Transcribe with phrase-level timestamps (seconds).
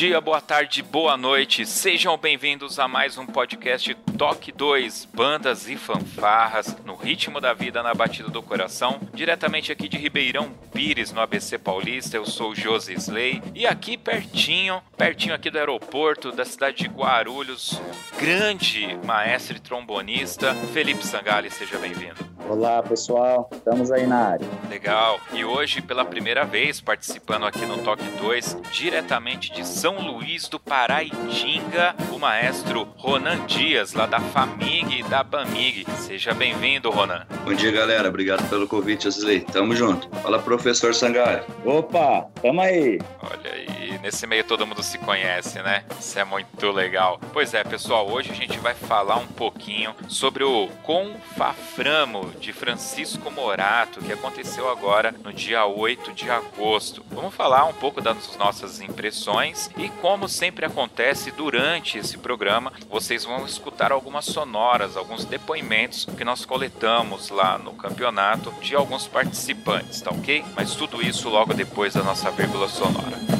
[0.00, 1.66] Dia, boa tarde, boa noite.
[1.66, 7.82] Sejam bem-vindos a mais um podcast Toque 2, bandas e fanfarras, no ritmo da vida,
[7.82, 8.98] na batida do coração.
[9.12, 13.42] Diretamente aqui de Ribeirão Pires, no ABC Paulista, eu sou o Josi Slay.
[13.54, 17.78] E aqui pertinho, pertinho aqui do aeroporto da cidade de Guarulhos,
[18.18, 22.29] grande maestro e trombonista, Felipe Sangali, seja bem-vindo.
[22.50, 24.48] Olá pessoal, estamos aí na área.
[24.68, 25.20] Legal.
[25.32, 30.58] E hoje, pela primeira vez, participando aqui no Toque 2, diretamente de São Luís do
[30.58, 35.86] Paraitinga, o maestro Ronan Dias, lá da FAMIG e da BAMIG.
[35.92, 37.24] Seja bem-vindo, Ronan.
[37.44, 38.08] Bom dia, galera.
[38.08, 39.42] Obrigado pelo convite, Asley.
[39.42, 40.08] Tamo junto.
[40.16, 41.44] Fala, professor Sangalho.
[41.64, 43.00] Opa, tamo aí.
[43.22, 45.84] Olha aí, nesse meio todo mundo se conhece, né?
[45.98, 47.20] Isso é muito legal.
[47.32, 53.30] Pois é, pessoal, hoje a gente vai falar um pouquinho sobre o Confaframo de Francisco
[53.30, 57.04] Morato, que aconteceu agora no dia 8 de agosto.
[57.10, 63.24] Vamos falar um pouco das nossas impressões e, como sempre acontece durante esse programa, vocês
[63.24, 70.00] vão escutar algumas sonoras, alguns depoimentos que nós coletamos lá no campeonato de alguns participantes,
[70.00, 70.44] tá ok?
[70.54, 73.39] Mas tudo isso logo depois da nossa vírgula sonora.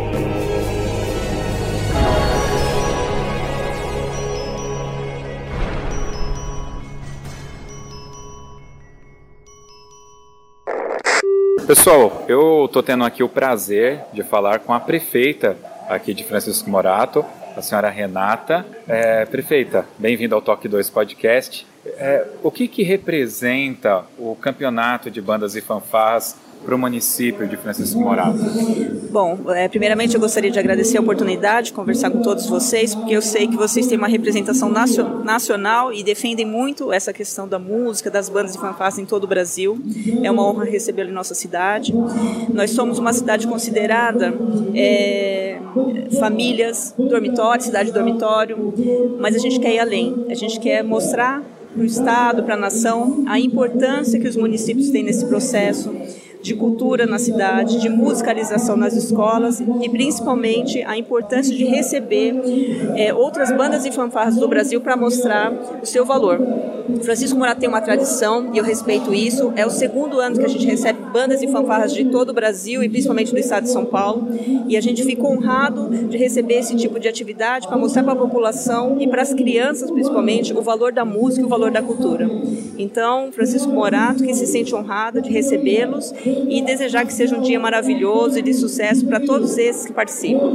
[11.73, 15.55] Pessoal, eu estou tendo aqui o prazer de falar com a prefeita
[15.87, 17.23] aqui de Francisco Morato,
[17.55, 18.65] a senhora Renata.
[18.85, 21.65] É, prefeita, bem-vinda ao Toque 2 Podcast.
[21.85, 27.57] É, o que, que representa o campeonato de bandas e fanfarras para o município de
[27.57, 28.37] Francisco Morato?
[29.11, 33.13] Bom, é, primeiramente eu gostaria de agradecer a oportunidade de conversar com todos vocês, porque
[33.15, 34.71] eu sei que vocês têm uma representação
[35.23, 39.27] nacional e defendem muito essa questão da música, das bandas de fanfarras em todo o
[39.27, 39.79] Brasil.
[40.23, 41.93] É uma honra recebê-lo em nossa cidade.
[42.53, 44.33] Nós somos uma cidade considerada
[44.75, 45.59] é,
[46.19, 48.73] famílias, dormitório, cidade dormitório,
[49.19, 50.25] mas a gente quer ir além.
[50.29, 51.43] A gente quer mostrar
[51.73, 55.91] para o Estado, para a nação, a importância que os municípios têm nesse processo
[56.41, 62.35] de cultura na cidade, de musicalização nas escolas e principalmente a importância de receber
[62.95, 66.39] é, outras bandas e fanfarras do Brasil para mostrar o seu valor.
[67.03, 69.53] Francisco Morato tem uma tradição e eu respeito isso.
[69.55, 72.83] É o segundo ano que a gente recebe bandas e fanfarras de todo o Brasil
[72.83, 74.27] e principalmente do estado de São Paulo.
[74.67, 78.15] E a gente fica honrado de receber esse tipo de atividade para mostrar para a
[78.15, 82.29] população e para as crianças principalmente o valor da música e o valor da cultura.
[82.77, 86.11] Então, Francisco Morato, que se sente honrado de recebê-los
[86.49, 90.51] e desejar que seja um dia maravilhoso e de sucesso para todos esses que participam.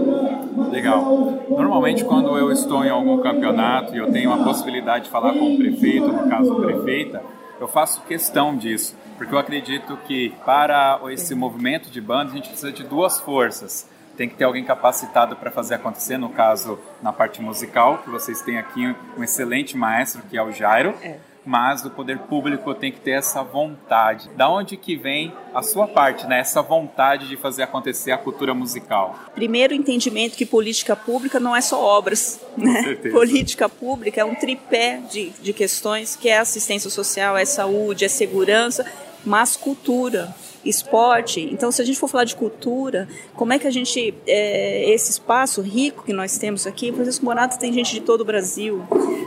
[0.71, 1.45] Legal.
[1.49, 5.55] Normalmente, quando eu estou em algum campeonato e eu tenho a possibilidade de falar com
[5.55, 7.23] o prefeito, no caso, a prefeita,
[7.61, 12.49] eu faço questão disso, porque eu acredito que para esse movimento de bandas a gente
[12.49, 13.89] precisa de duas forças.
[14.17, 18.41] Tem que ter alguém capacitado para fazer acontecer, no caso, na parte musical, que vocês
[18.41, 20.95] têm aqui um excelente maestro, que é o Jairo.
[21.03, 24.29] É mas o poder público tem que ter essa vontade.
[24.37, 26.41] Da onde que vem a sua parte, né?
[26.41, 29.17] Essa vontade de fazer acontecer a cultura musical.
[29.35, 32.97] Primeiro, entendimento que política pública não é só obras, né?
[33.13, 38.09] Política pública é um tripé de, de questões que é assistência social, é saúde, é
[38.09, 38.85] segurança,
[39.25, 40.35] mas cultura
[40.69, 41.41] esporte.
[41.53, 45.11] Então, se a gente for falar de cultura, como é que a gente, é, esse
[45.11, 48.83] espaço rico que nós temos aqui, Francisco Morato tem gente de todo o Brasil,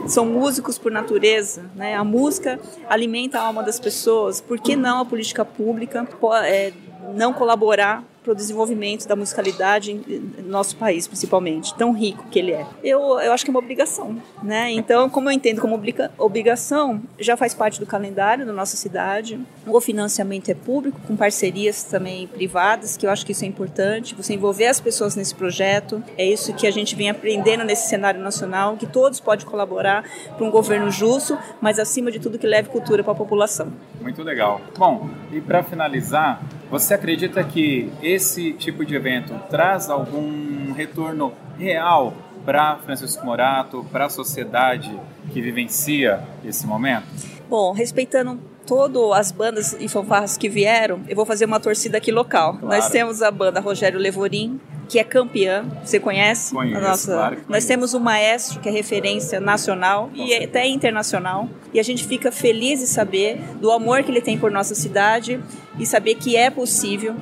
[0.06, 1.94] são músicos por natureza, né?
[1.94, 2.58] A música
[2.88, 4.40] alimenta a alma das pessoas.
[4.40, 6.06] Por que não a política pública
[6.44, 6.72] é,
[7.14, 12.52] não colaborar para o desenvolvimento da musicalidade no nosso país, principalmente, tão rico que ele
[12.52, 12.66] é.
[12.84, 14.70] Eu, eu acho que é uma obrigação, né?
[14.72, 15.80] Então, como eu entendo como
[16.18, 19.40] obrigação, já faz parte do calendário da nossa cidade.
[19.66, 24.14] O financiamento é público, com parcerias também privadas, que eu acho que isso é importante.
[24.14, 28.20] Você envolver as pessoas nesse projeto, é isso que a gente vem aprendendo nesse cenário
[28.20, 30.04] nacional, que todos podem colaborar
[30.36, 33.72] para um governo justo, mas acima de tudo que leve cultura para a população.
[34.00, 34.60] Muito legal.
[34.76, 42.14] Bom, e para finalizar, você acredita que esse tipo de evento traz algum retorno real
[42.44, 44.98] para Francisco Morato, para a sociedade
[45.32, 47.06] que vivencia esse momento?
[47.48, 52.12] Bom, respeitando todas as bandas e fanfarras que vieram, eu vou fazer uma torcida aqui
[52.12, 52.56] local.
[52.58, 52.66] Claro.
[52.66, 54.60] Nós temos a banda Rogério Levorim,
[54.90, 56.52] que é campeã, você conhece?
[56.52, 57.12] Conheço, nossa...
[57.12, 61.48] claro Nós temos o maestro, que é referência nacional e até internacional.
[61.72, 65.40] E a gente fica feliz de saber do amor que ele tem por nossa cidade
[65.78, 67.14] e saber que é possível,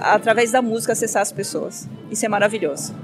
[0.00, 1.88] através da música, acessar as pessoas.
[2.08, 2.94] Isso é maravilhoso.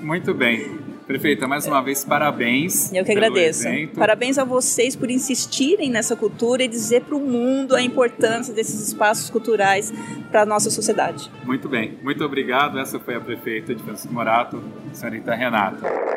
[0.00, 0.91] Muito bem.
[1.06, 2.92] Prefeita, mais uma vez, parabéns.
[2.92, 3.66] Eu que agradeço.
[3.66, 3.98] Evento.
[3.98, 8.88] Parabéns a vocês por insistirem nessa cultura e dizer para o mundo a importância desses
[8.88, 9.92] espaços culturais
[10.30, 11.30] para a nossa sociedade.
[11.44, 11.98] Muito bem.
[12.02, 12.78] Muito obrigado.
[12.78, 14.62] Essa foi a prefeita de Francisco Morato,
[14.92, 16.11] senhorita Renata.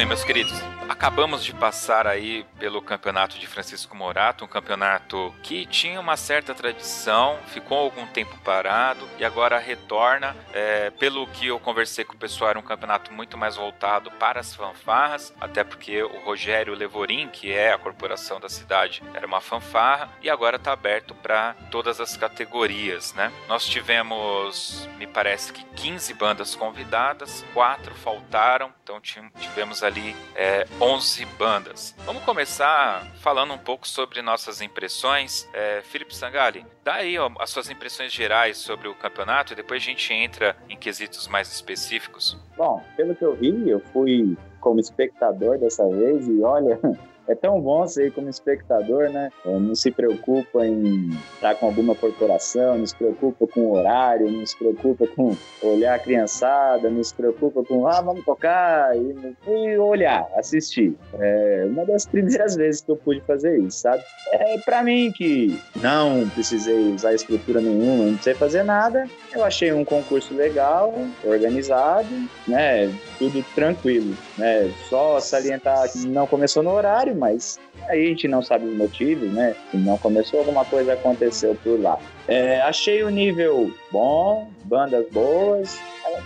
[0.00, 0.58] Bem, meus queridos.
[0.88, 6.54] Acabamos de passar aí pelo campeonato de Francisco Morato, um campeonato que tinha uma certa
[6.54, 10.34] tradição, ficou algum tempo parado e agora retorna.
[10.52, 14.40] É, pelo que eu conversei com o pessoal, era um campeonato muito mais voltado para
[14.40, 19.40] as fanfarras, até porque o Rogério Levorim, que é a corporação da cidade, era uma
[19.40, 23.30] fanfarra e agora está aberto para todas as categorias, né?
[23.46, 29.89] Nós tivemos, me parece que 15 bandas convidadas, quatro faltaram, então tivemos ali
[30.34, 31.94] é, 11 bandas.
[32.04, 35.48] Vamos começar falando um pouco sobre nossas impressões.
[35.52, 39.82] É, Felipe Sangali, dá aí ó, as suas impressões gerais sobre o campeonato e depois
[39.82, 42.38] a gente entra em quesitos mais específicos.
[42.56, 46.78] Bom, pelo que eu vi, eu fui como espectador dessa vez e olha,
[47.30, 49.30] é tão bom você ir como espectador, né?
[49.44, 54.44] Não se preocupa em estar com alguma corporação, não se preocupa com o horário, não
[54.44, 59.78] se preocupa com olhar a criançada, não se preocupa com, ah, vamos tocar e, e
[59.78, 60.96] olhar, assistir.
[61.14, 64.02] É uma das primeiras vezes que eu pude fazer isso, sabe?
[64.32, 69.72] É, para mim, que não precisei usar estrutura nenhuma, não precisei fazer nada, eu achei
[69.72, 70.92] um concurso legal,
[71.24, 72.08] organizado,
[72.48, 72.92] né?
[73.20, 74.72] Tudo tranquilo, né?
[74.88, 79.30] Só salientar que não começou no horário, mas aí a gente não sabe os motivos,
[79.30, 79.54] né?
[79.70, 81.98] Se não começou, alguma coisa aconteceu por lá.
[82.26, 85.78] É, achei o nível bom, bandas boas.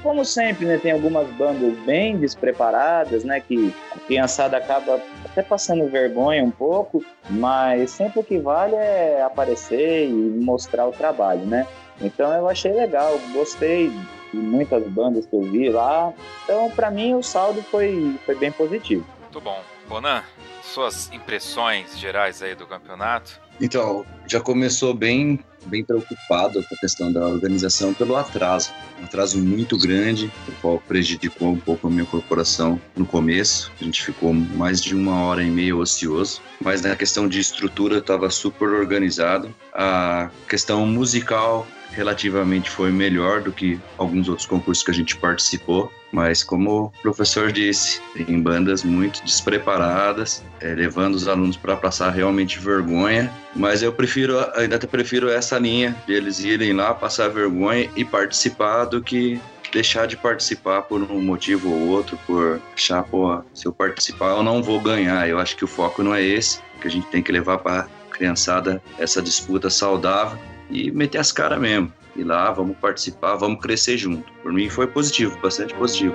[0.05, 5.91] Como sempre, né, tem algumas bandas bem despreparadas, né, que a criançada acaba até passando
[5.91, 11.67] vergonha um pouco, mas sempre o que vale é aparecer e mostrar o trabalho, né?
[12.01, 13.93] Então eu achei legal, gostei
[14.35, 16.13] de muitas bandas que eu vi lá.
[16.45, 19.07] Então, para mim, o saldo foi, foi bem positivo.
[19.23, 19.63] Muito bom.
[19.89, 20.23] Bonan,
[20.63, 23.41] suas impressões gerais aí do campeonato?
[23.61, 28.73] Então, já começou bem, bem preocupado com a questão da organização pelo atraso.
[29.01, 33.71] Um atraso muito grande, o qual prejudicou um pouco a minha corporação no começo.
[33.81, 36.41] A gente ficou mais de uma hora e meia ocioso.
[36.61, 39.55] Mas na questão de estrutura estava super organizado.
[39.73, 45.91] A questão musical relativamente foi melhor do que alguns outros concursos que a gente participou.
[46.13, 52.11] Mas como o professor disse, tem bandas muito despreparadas, é, levando os alunos para passar
[52.11, 53.33] realmente vergonha.
[53.55, 58.85] Mas eu prefiro, ainda prefiro essa linha de eles irem lá passar vergonha e participar
[58.85, 59.41] do que
[59.73, 64.43] deixar de participar por um motivo ou outro, por achar, pô, se eu participar eu
[64.43, 65.29] não vou ganhar.
[65.29, 67.89] Eu acho que o foco não é esse, que a gente tem que levar para
[68.09, 70.39] criançada essa disputa saudável
[70.71, 71.93] e meter as caras mesmo.
[72.17, 74.33] Ir lá, vamos participar, vamos crescer junto.
[74.43, 76.15] Por mim foi positivo, bastante positivo.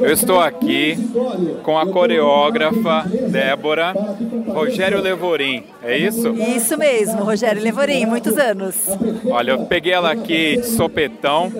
[0.00, 0.96] Eu estou aqui
[1.62, 3.92] com a coreógrafa Débora
[4.46, 6.34] Rogério Levorim, é isso?
[6.34, 8.76] Isso mesmo, Rogério Levorim, muitos anos.
[9.26, 11.52] Olha, eu peguei ela aqui de sopetão.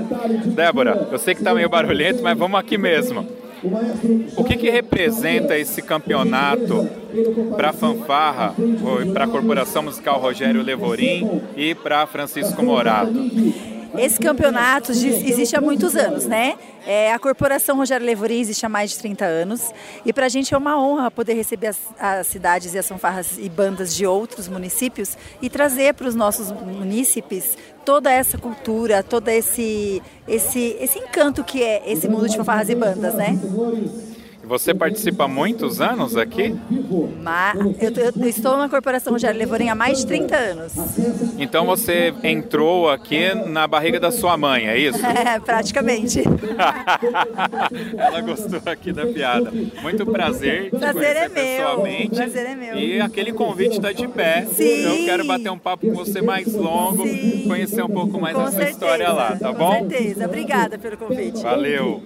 [0.47, 3.27] Débora, eu sei que tá meio barulhento, mas vamos aqui mesmo.
[4.37, 6.89] O que, que representa esse campeonato
[7.57, 8.55] para a Fanfarra,
[9.13, 13.13] para a Corporação Musical Rogério Levorim e para Francisco Morato?
[13.97, 16.57] Esse campeonato existe há muitos anos, né?
[16.87, 19.71] É, a Corporação Rogério Levorim existe há mais de 30 anos
[20.05, 23.37] e para a gente é uma honra poder receber as, as, cidades e as fanfarras
[23.39, 29.29] e bandas de outros municípios e trazer para os nossos munícipes toda essa cultura, todo
[29.29, 33.39] esse, esse, esse encanto que é esse mundo de fanfarras e bandas, né?
[34.49, 36.57] Você participa há muitos anos aqui?
[37.23, 40.73] Mas eu, eu, estou na Corporação Rogério Levorim há mais de 30 anos.
[41.39, 44.99] Então você entrou aqui na barriga da sua mãe, é isso?
[45.19, 46.23] É, praticamente.
[47.99, 49.51] Ela gostou aqui da piada.
[49.83, 50.71] Muito prazer.
[50.71, 51.35] Prazer é meu.
[51.35, 52.15] Pessoalmente.
[52.15, 52.79] Prazer é meu.
[52.79, 54.47] E aquele convite está de pé.
[54.47, 54.85] Sim.
[54.85, 57.45] Eu quero bater um papo com você mais longo, Sim.
[57.49, 58.79] conhecer um pouco mais com da sua certeza.
[58.79, 59.81] história lá, tá bom?
[59.81, 60.25] Com certeza.
[60.25, 61.43] Obrigada pelo convite.
[61.43, 62.03] Valeu.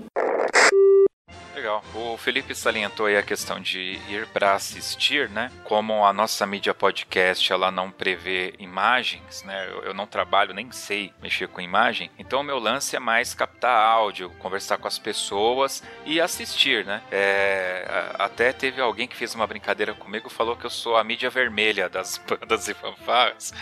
[1.54, 1.84] Legal.
[1.94, 5.52] O Felipe salientou aí a questão de ir para assistir, né?
[5.64, 9.68] Como a nossa mídia podcast ela não prevê imagens, né?
[9.70, 12.10] Eu, eu não trabalho, nem sei mexer com imagem.
[12.18, 17.02] Então o meu lance é mais captar áudio, conversar com as pessoas e assistir, né?
[17.10, 21.28] É, até teve alguém que fez uma brincadeira comigo, falou que eu sou a mídia
[21.28, 23.52] vermelha das bandas e fanfarras.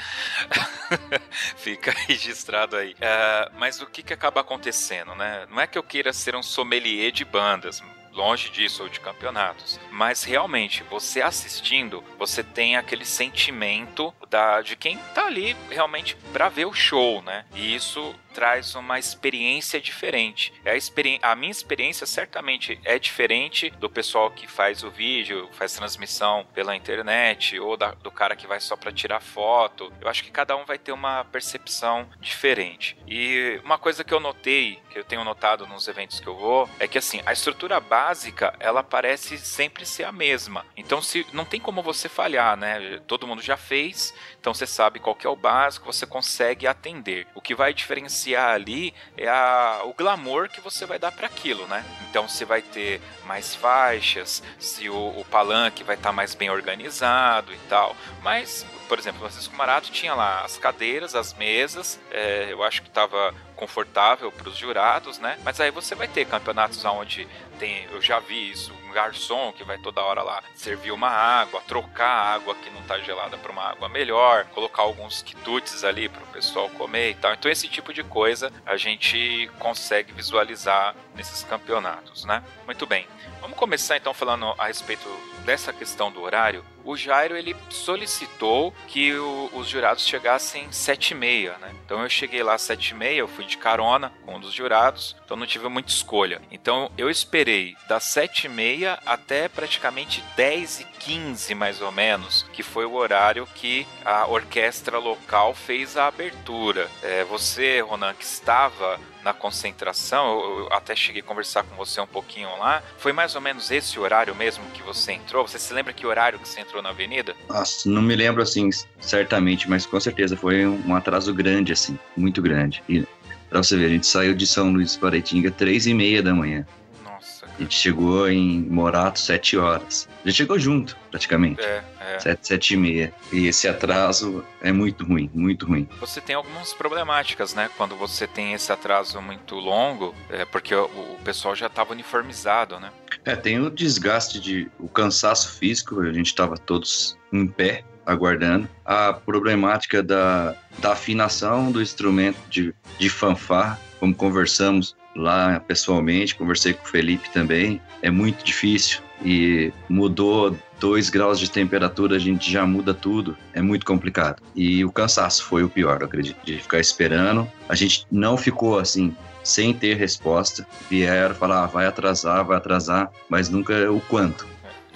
[1.59, 2.95] Fica registrado aí.
[3.01, 5.47] É, mas o que que acaba acontecendo, né?
[5.51, 7.80] Não é que eu queira ser um sommelier de bandas,
[8.13, 9.79] longe disso ou de campeonatos.
[9.91, 16.49] Mas realmente, você assistindo, você tem aquele sentimento da, de quem tá ali realmente para
[16.49, 17.45] ver o show, né?
[17.55, 20.53] E isso traz uma experiência diferente.
[20.65, 25.49] É a, experi a minha experiência certamente é diferente do pessoal que faz o vídeo,
[25.53, 29.93] faz transmissão pela internet, ou da, do cara que vai só para tirar foto.
[30.01, 32.97] Eu acho que cada um vai ter uma percepção diferente.
[33.07, 36.69] E uma coisa que eu notei, que eu tenho notado nos eventos que eu vou,
[36.79, 40.65] é que assim, a estrutura básica, ela parece sempre ser a mesma.
[40.77, 43.01] Então, se não tem como você falhar, né?
[43.07, 47.27] Todo mundo já fez, então você sabe qual que é o básico, você consegue atender.
[47.35, 51.67] O que vai diferenciar ali é a, o glamour que você vai dar para aquilo,
[51.67, 51.85] né?
[52.09, 56.51] Então você vai ter mais faixas, se o, o palanque vai estar tá mais bem
[56.51, 57.97] organizado e tal.
[58.23, 62.89] Mas, por exemplo, Francisco Marato tinha lá as cadeiras, as mesas, é, eu acho que
[62.89, 65.39] estava confortável para os jurados, né?
[65.45, 69.63] Mas aí você vai ter campeonatos onde tem, eu já vi isso, um garçom que
[69.63, 73.53] vai toda hora lá servir uma água, trocar a água que não está gelada para
[73.53, 77.33] uma água melhor, colocar alguns quitutes ali para o pessoal comer e tal.
[77.33, 82.43] Então esse tipo de coisa a gente consegue visualizar nesses campeonatos, né?
[82.67, 83.07] Muito bem.
[83.41, 85.09] Vamos começar então falando a respeito
[85.45, 86.65] dessa questão do horário.
[86.85, 91.75] O Jairo ele solicitou que o, os jurados chegassem sete e meia, né?
[91.85, 95.17] Então eu cheguei lá sete e meia, eu fui de carona com um dos jurados,
[95.25, 96.41] então não tive muita escolha.
[96.51, 102.47] Então eu esperei das sete e meia até praticamente dez e quinze mais ou menos,
[102.53, 106.89] que foi o horário que a orquestra local fez a abertura.
[107.03, 112.07] É, você, Ronan, que estava na concentração, eu até cheguei a conversar com você um
[112.07, 112.83] pouquinho lá.
[112.99, 115.47] Foi mais ou menos esse horário mesmo que você entrou?
[115.47, 117.35] Você se lembra que horário que você entrou na avenida?
[117.49, 122.41] Nossa, não me lembro assim certamente, mas com certeza foi um atraso grande, assim, muito
[122.41, 122.83] grande.
[122.89, 123.05] E
[123.49, 126.33] pra você ver, a gente saiu de São Luís para Itinga três e meia da
[126.33, 126.67] manhã.
[127.05, 127.47] Nossa.
[127.47, 130.09] A gente chegou em Morato sete horas.
[130.25, 131.61] Já chegou junto, praticamente.
[131.61, 132.19] É, é.
[132.19, 133.13] Sete, sete e meia.
[133.33, 135.89] E esse atraso é muito ruim, muito ruim.
[135.99, 137.69] Você tem algumas problemáticas, né?
[137.77, 142.79] Quando você tem esse atraso muito longo, é porque o, o pessoal já estava uniformizado,
[142.79, 142.91] né?
[143.25, 148.69] É, tem o desgaste de o cansaço físico, a gente estava todos em pé aguardando.
[148.85, 156.73] A problemática da, da afinação do instrumento de, de fanfarra, como conversamos lá pessoalmente, conversei
[156.73, 162.51] com o Felipe também, é muito difícil e mudou dois graus de temperatura, a gente
[162.51, 164.43] já muda tudo, é muito complicado.
[164.57, 167.47] E o cansaço foi o pior, eu acredito, de ficar esperando.
[167.69, 170.67] A gente não ficou assim, sem ter resposta.
[170.89, 174.47] Vieram falar, ah, vai atrasar, vai atrasar, mas nunca o quanto.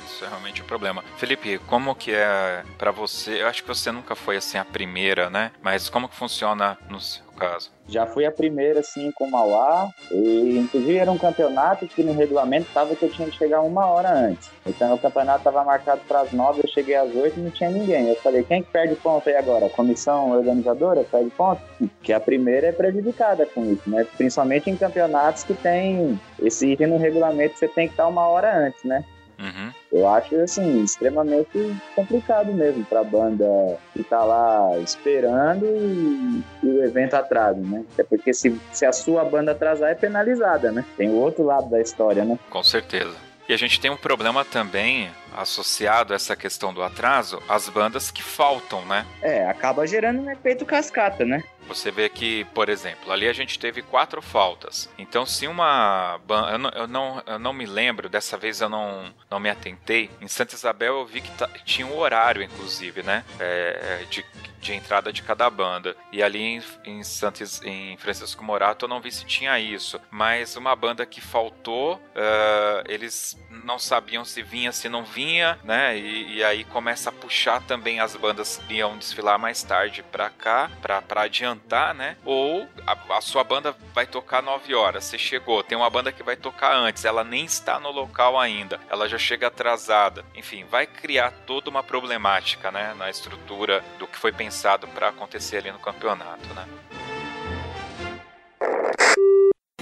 [0.06, 1.02] Isso é realmente o um problema.
[1.16, 3.42] Felipe, como que é para você?
[3.42, 5.50] Eu acho que você nunca foi assim a primeira, né?
[5.62, 7.70] Mas como que funciona nos caso.
[7.88, 9.90] Já fui a primeira, assim, com o Mauá.
[10.10, 13.86] E, inclusive, era um campeonato que no regulamento estava que eu tinha que chegar uma
[13.86, 14.50] hora antes.
[14.66, 17.70] Então, o campeonato estava marcado para as nove, eu cheguei às oito e não tinha
[17.70, 18.08] ninguém.
[18.08, 19.66] Eu falei, quem que perde ponto aí agora?
[19.66, 21.60] A comissão organizadora perde ponto?
[22.02, 24.06] Que a primeira é prejudicada com isso, né?
[24.16, 28.66] Principalmente em campeonatos que tem esse item no regulamento, você tem que estar uma hora
[28.66, 29.04] antes, né?
[29.44, 29.72] Uhum.
[29.92, 33.44] Eu acho, assim, extremamente complicado mesmo para a banda
[33.92, 37.84] ficar lá esperando e, e, o evento atrasa, né?
[37.92, 40.82] Até porque se, se a sua banda atrasar é penalizada, né?
[40.96, 42.38] Tem o outro lado da história, né?
[42.48, 43.14] Com certeza.
[43.46, 48.10] E a gente tem um problema também associado a essa questão do atraso, as bandas
[48.10, 49.04] que faltam, né?
[49.20, 51.42] É, acaba gerando um efeito cascata, né?
[51.66, 54.88] Você vê que, por exemplo, ali a gente teve quatro faltas.
[54.98, 56.20] Então, se uma.
[56.50, 60.10] Eu não, eu não, eu não me lembro, dessa vez eu não, não me atentei.
[60.20, 61.30] Em Santa Isabel eu vi que
[61.64, 63.24] tinha um horário, inclusive, né?
[63.38, 64.24] É, de,
[64.64, 65.94] de entrada de cada banda.
[66.10, 70.00] E ali em, em, Santos, em Francisco Morato eu não vi se tinha isso.
[70.10, 75.96] Mas uma banda que faltou, uh, eles não sabiam se vinha, se não vinha, né?
[75.96, 80.30] E, e, aí começa a puxar também as bandas que iam desfilar mais tarde pra
[80.30, 82.16] cá, pra, pra adiantar né?
[82.24, 86.22] Ou a, a, sua banda vai tocar 9 horas, você chegou, tem uma banda que
[86.22, 90.24] vai tocar antes, ela nem está no local ainda, ela já chega atrasada.
[90.34, 95.58] Enfim, vai criar toda uma problemática, né, na estrutura do que foi pensado para acontecer
[95.58, 96.66] ali no campeonato, né?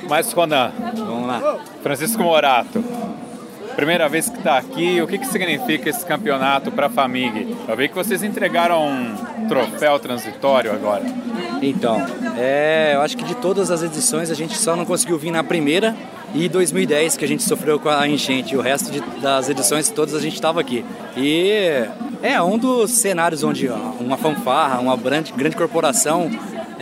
[0.08, 1.64] Mas Ronan, vamos lá.
[1.82, 2.82] Francisco Morato,
[3.74, 7.56] primeira vez que está aqui, o que, que significa esse campeonato para a Famig?
[7.66, 11.04] Eu vi que vocês entregaram um troféu transitório agora.
[11.62, 12.04] Então,
[12.36, 15.44] é, eu acho que de todas as edições a gente só não conseguiu vir na
[15.44, 15.94] primeira
[16.34, 18.56] e 2010 que a gente sofreu com a enchente.
[18.56, 20.84] O resto de, das edições todas a gente estava aqui.
[21.16, 21.86] E
[22.22, 23.68] é um dos cenários onde
[24.00, 26.30] uma fanfarra, uma grande, grande corporação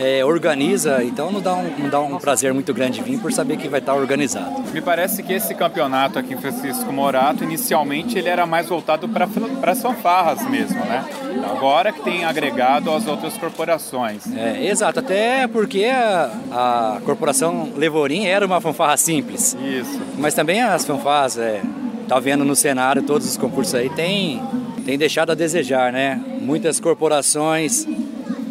[0.01, 3.57] é, organiza, então não dá, um, não dá um prazer muito grande vir por saber
[3.57, 4.63] que vai estar organizado.
[4.73, 9.27] Me parece que esse campeonato aqui em Francisco Morato, inicialmente ele era mais voltado para
[9.71, 11.05] as fanfarras mesmo, né?
[11.47, 14.23] Agora que tem agregado as outras corporações.
[14.35, 19.55] É, exato, até porque a, a corporação Levorim era uma fanfarra simples.
[19.61, 20.01] Isso.
[20.17, 21.61] Mas também as fanfarras, é,
[22.07, 24.41] tá vendo no cenário todos os concursos aí, tem,
[24.83, 26.19] tem deixado a desejar, né?
[26.41, 27.85] Muitas corporações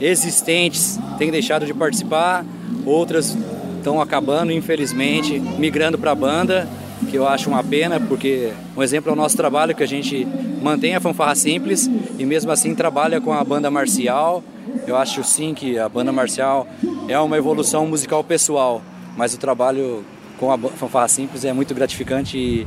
[0.00, 2.45] existentes têm deixado de participar,
[2.85, 3.37] outras
[3.78, 6.69] estão acabando, infelizmente, migrando para a banda,
[7.09, 10.26] que eu acho uma pena, porque um exemplo é o nosso trabalho, que a gente
[10.63, 14.45] mantém a fanfarra simples e mesmo assim trabalha com a banda marcial.
[14.86, 16.69] Eu acho sim que a banda marcial
[17.08, 18.82] é uma evolução musical pessoal,
[19.17, 20.04] mas o trabalho
[20.39, 22.67] com a fanfarra simples é muito gratificante e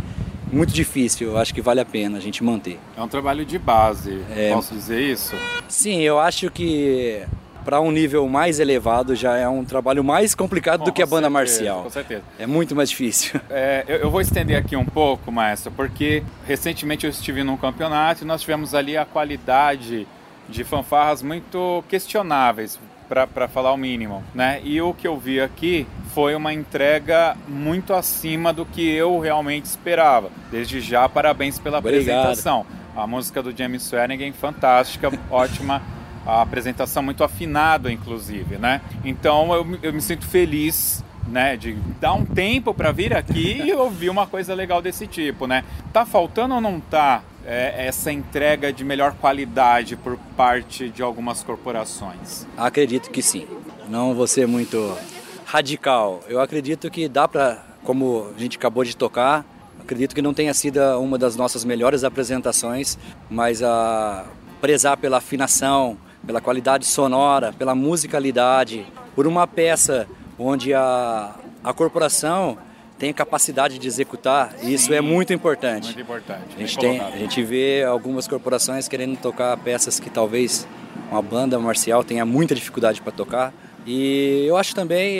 [0.54, 2.80] muito difícil, eu acho que vale a pena a gente manter.
[2.96, 4.54] É um trabalho de base, é...
[4.54, 5.36] posso dizer isso?
[5.68, 7.24] Sim, eu acho que
[7.64, 11.06] para um nível mais elevado já é um trabalho mais complicado com do que a
[11.06, 11.84] banda certeza, marcial.
[11.84, 12.24] Com certeza.
[12.38, 13.40] É muito mais difícil.
[13.50, 18.24] É, eu, eu, vou estender aqui um pouco, maestro, porque recentemente eu estive num campeonato
[18.24, 20.08] e nós tivemos ali a qualidade
[20.50, 24.62] de fanfarras muito questionáveis para falar o mínimo, né?
[24.64, 29.66] E o que eu vi aqui foi uma entrega muito acima do que eu realmente
[29.66, 30.30] esperava.
[30.52, 32.20] Desde já, parabéns pela Obrigado.
[32.20, 32.66] apresentação.
[32.96, 35.82] A música do James Swearingen, fantástica, ótima.
[36.26, 38.80] A apresentação muito afinada, inclusive, né?
[39.04, 43.74] Então eu, eu me sinto feliz né, de dar um tempo para vir aqui e
[43.74, 45.64] ouvir uma coisa legal desse tipo, né?
[45.92, 51.44] Tá faltando ou não tá é, essa entrega de melhor qualidade por parte de algumas
[51.44, 52.46] corporações?
[52.58, 53.48] Acredito que sim.
[53.90, 54.98] Não vou ser muito
[55.46, 56.22] radical.
[56.28, 59.46] Eu acredito que dá para, como a gente acabou de tocar,
[59.80, 62.98] acredito que não tenha sido uma das nossas melhores apresentações,
[63.30, 64.26] mas a
[64.62, 70.08] prezar pela afinação, pela qualidade sonora, pela musicalidade, por uma peça
[70.40, 72.58] onde a, a corporação
[73.04, 75.88] tem capacidade de executar, e isso é muito importante.
[75.88, 76.56] Muito importante.
[76.56, 80.66] A gente, tem, a gente vê algumas corporações querendo tocar peças que talvez
[81.12, 83.54] uma banda marcial tenha muita dificuldade para tocar.
[83.86, 85.20] E eu acho também,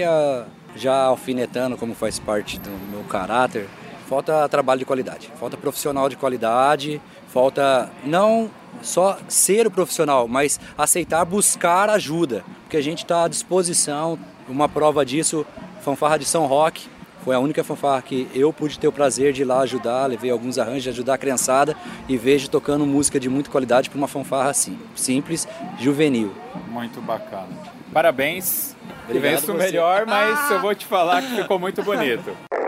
[0.78, 3.68] já alfinetando como faz parte do meu caráter,
[4.08, 8.50] falta trabalho de qualidade, falta profissional de qualidade, falta não
[8.82, 14.18] só ser o profissional, mas aceitar buscar ajuda, porque a gente está à disposição.
[14.48, 15.46] Uma prova disso,
[15.82, 16.93] fanfarra de São Roque,
[17.24, 20.30] foi a única fanfarra que eu pude ter o prazer de ir lá ajudar, levei
[20.30, 21.76] alguns arranjos, ajudar a criançada
[22.08, 25.48] e vejo tocando música de muita qualidade para uma fanfarra assim, simples,
[25.80, 26.34] juvenil.
[26.68, 27.48] Muito bacana.
[27.94, 28.76] Parabéns.
[29.08, 30.54] Obrigado o melhor, mas ah!
[30.54, 32.36] eu vou te falar que ficou muito bonito.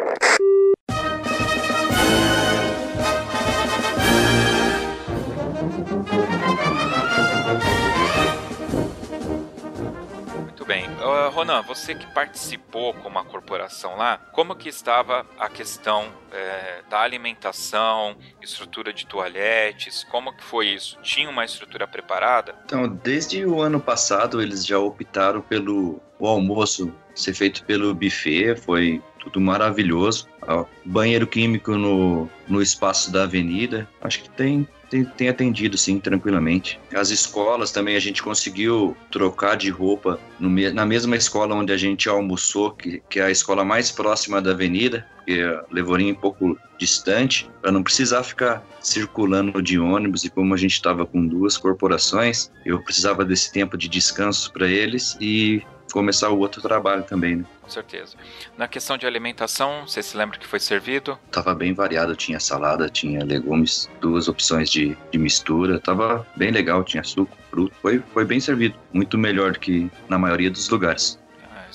[10.66, 10.90] Muito bem.
[10.96, 16.82] Uh, Ronan, você que participou com uma corporação lá, como que estava a questão é,
[16.90, 20.98] da alimentação, estrutura de toalhetes, como que foi isso?
[21.04, 22.56] Tinha uma estrutura preparada?
[22.66, 28.56] Então, desde o ano passado, eles já optaram pelo o almoço ser feito pelo buffet,
[28.56, 30.28] foi tudo maravilhoso.
[30.84, 33.88] Banheiro químico no, no espaço da avenida.
[34.02, 36.80] Acho que tem tem, tem atendido, sim, tranquilamente.
[36.94, 41.78] As escolas também a gente conseguiu trocar de roupa no, na mesma escola onde a
[41.78, 46.16] gente almoçou, que, que é a escola mais próxima da avenida, que é Levorim um
[46.16, 50.24] pouco distante, para não precisar ficar circulando de ônibus.
[50.24, 54.68] E como a gente estava com duas corporações, eu precisava desse tempo de descanso para
[54.68, 55.64] eles e
[55.96, 57.46] começar o outro trabalho também, né?
[57.62, 58.18] Com certeza.
[58.58, 61.18] Na questão de alimentação, você se lembra que foi servido?
[61.32, 66.84] Tava bem variado, tinha salada, tinha legumes, duas opções de, de mistura, tava bem legal,
[66.84, 71.18] tinha suco, fruto, foi, foi bem servido, muito melhor do que na maioria dos lugares.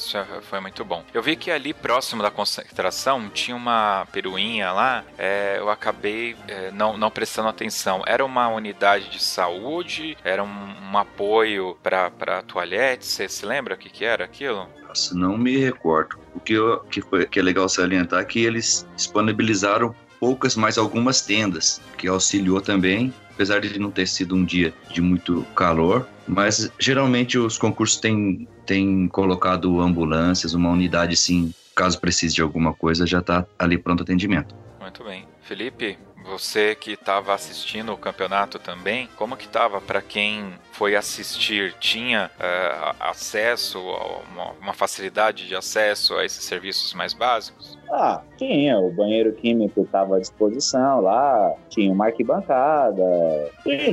[0.00, 1.04] Isso foi muito bom.
[1.12, 6.70] Eu vi que ali próximo da concentração tinha uma peruinha lá, é, eu acabei é,
[6.70, 8.02] não, não prestando atenção.
[8.06, 10.16] Era uma unidade de saúde?
[10.24, 13.06] Era um, um apoio para toalete?
[13.06, 14.68] Você se lembra o que, que era aquilo?
[14.88, 16.18] Nossa, não me recordo.
[16.34, 20.76] O que, eu, que, foi, que é legal salientar é que eles disponibilizaram poucas, mas
[20.76, 26.06] algumas tendas, que auxiliou também apesar de não ter sido um dia de muito calor,
[26.28, 32.74] mas geralmente os concursos têm, têm colocado ambulâncias, uma unidade sim, caso precise de alguma
[32.74, 34.54] coisa, já está ali pronto atendimento.
[34.78, 35.26] Muito bem.
[35.40, 41.74] Felipe, você que estava assistindo o campeonato também, como que estava para quem foi assistir?
[41.80, 47.79] Tinha uh, acesso, uma, uma, facilidade de acesso a esses serviços mais básicos?
[47.90, 48.78] Ah, tinha.
[48.78, 53.02] O banheiro químico estava à disposição lá, tinha uma arquibancada,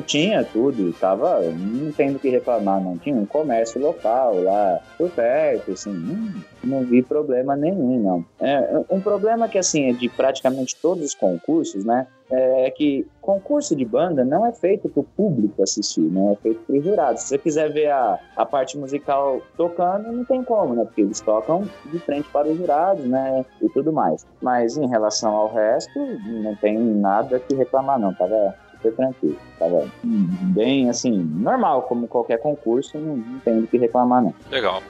[0.05, 0.93] tinha, tudo.
[0.93, 2.97] Tava, não tem do que reclamar, não.
[2.97, 8.25] Tinha um comércio local lá por perto, assim, não, não vi problema nenhum, não.
[8.39, 12.07] É, um problema que, assim, é de praticamente todos os concursos, né?
[12.29, 16.33] É que concurso de banda não é feito para o público assistir, né?
[16.33, 17.21] É feito para os jurados.
[17.21, 20.83] Se você quiser ver a, a parte musical tocando, não tem como, né?
[20.83, 23.45] Porque eles tocam de frente para os jurados, né?
[23.61, 24.25] E tudo mais.
[24.41, 28.13] Mas em relação ao resto, não tem nada que reclamar, não.
[28.13, 29.37] Tava super tranquilo.
[29.59, 34.33] Tava bem, assim, normal, como qualquer concurso, não, não tem o que reclamar, não.
[34.51, 34.81] Legal.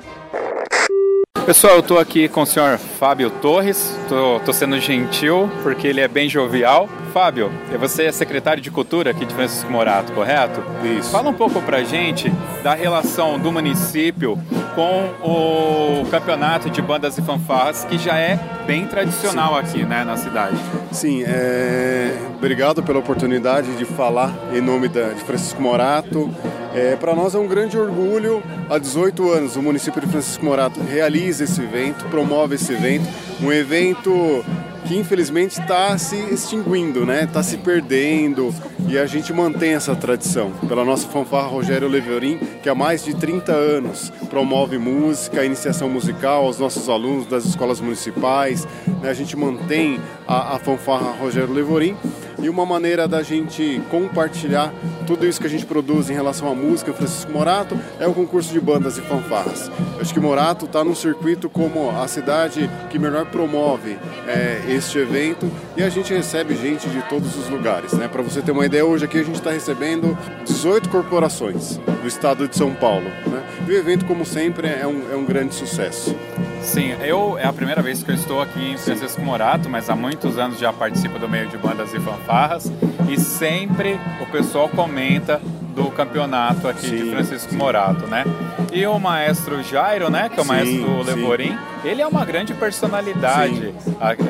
[1.47, 6.07] Pessoal, eu estou aqui com o senhor Fábio Torres, estou sendo gentil porque ele é
[6.09, 6.89] bem jovial.
[7.13, 10.61] Fábio, você é secretário de Cultura aqui de Francisco Morato, correto?
[10.99, 11.09] Isso.
[11.09, 12.29] Fala um pouco pra gente
[12.61, 14.37] da relação do município
[14.75, 19.59] com o campeonato de bandas e fanfarras, que já é bem tradicional Sim.
[19.59, 20.57] aqui né, na cidade.
[20.91, 22.13] Sim, é...
[22.35, 26.29] obrigado pela oportunidade de falar em nome da, de Francisco Morato.
[26.75, 30.79] É, Para nós é um grande orgulho, há 18 anos o município de Francisco Morato
[30.81, 33.07] realiza esse evento, promove esse evento,
[33.41, 34.43] um evento
[34.87, 37.25] que infelizmente está se extinguindo, né?
[37.25, 38.53] Está se perdendo
[38.87, 40.51] e a gente mantém essa tradição.
[40.67, 46.45] Pela nossa fanfarra Rogério Leverim, que há mais de 30 anos promove música, iniciação musical
[46.45, 48.65] aos nossos alunos das escolas municipais.
[49.01, 49.09] Né?
[49.09, 51.95] A gente mantém a, a fanfarra Rogério Levorim
[52.39, 54.73] e uma maneira da gente compartilhar
[55.05, 58.53] tudo isso que a gente produz em relação à música Francisco Morato é o concurso
[58.53, 59.71] de bandas e fanfarras.
[59.95, 63.97] Eu acho que Morato está no circuito como a cidade que melhor promove
[64.27, 67.93] é, este evento e a gente recebe gente de todos os lugares.
[67.93, 68.07] Né?
[68.07, 72.47] Para você ter uma ideia, hoje aqui a gente está recebendo 18 corporações do estado
[72.47, 73.09] de São Paulo.
[73.25, 73.43] Né?
[73.67, 76.15] E o evento, como sempre, é um, é um grande sucesso.
[76.61, 79.95] Sim, eu é a primeira vez que eu estou aqui em Francisco Morato, mas há
[79.95, 82.71] muitos anos já participo do meio de bandas e fanfarras
[83.09, 85.41] e sempre o pessoal comenta
[85.77, 87.55] do campeonato aqui sim, de Francisco sim.
[87.55, 88.25] Morato, né?
[88.73, 92.53] E o maestro Jairo, né, que é o sim, maestro Levorim, ele é uma grande
[92.55, 93.75] personalidade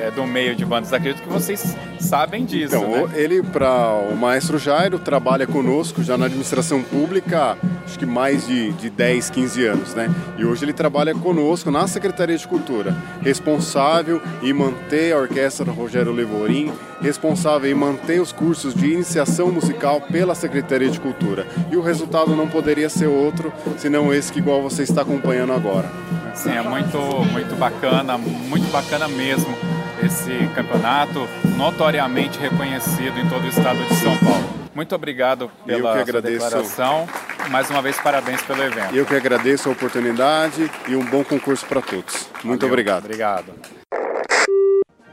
[0.01, 0.91] é, do meio de bandas.
[0.91, 3.13] Acredito que vocês sabem disso, então, né?
[3.15, 8.73] ele para o maestro Jairo trabalha conosco já na administração pública, acho que mais de,
[8.73, 10.13] de 10, 15 anos, né?
[10.37, 16.11] E hoje ele trabalha conosco na Secretaria de Cultura, responsável em manter a orquestra Rogério
[16.11, 16.71] Levorim,
[17.01, 21.47] responsável em manter os cursos de iniciação musical pela Secretaria de Cultura.
[21.71, 25.89] E o resultado não poderia ser outro, senão esse que igual você está acompanhando agora.
[26.35, 26.97] Sim, é muito,
[27.31, 29.55] muito bacana, muito bacana mesmo
[30.03, 34.56] esse campeonato, notoriamente reconhecido em todo o estado de São Paulo.
[34.77, 37.09] Muito obrigado pela declaração.
[37.49, 38.95] Mais uma vez, parabéns pelo evento.
[38.95, 42.29] Eu que agradeço a oportunidade e um bom concurso para todos.
[42.43, 43.05] Muito Valeu, obrigado.
[43.05, 43.53] Obrigado.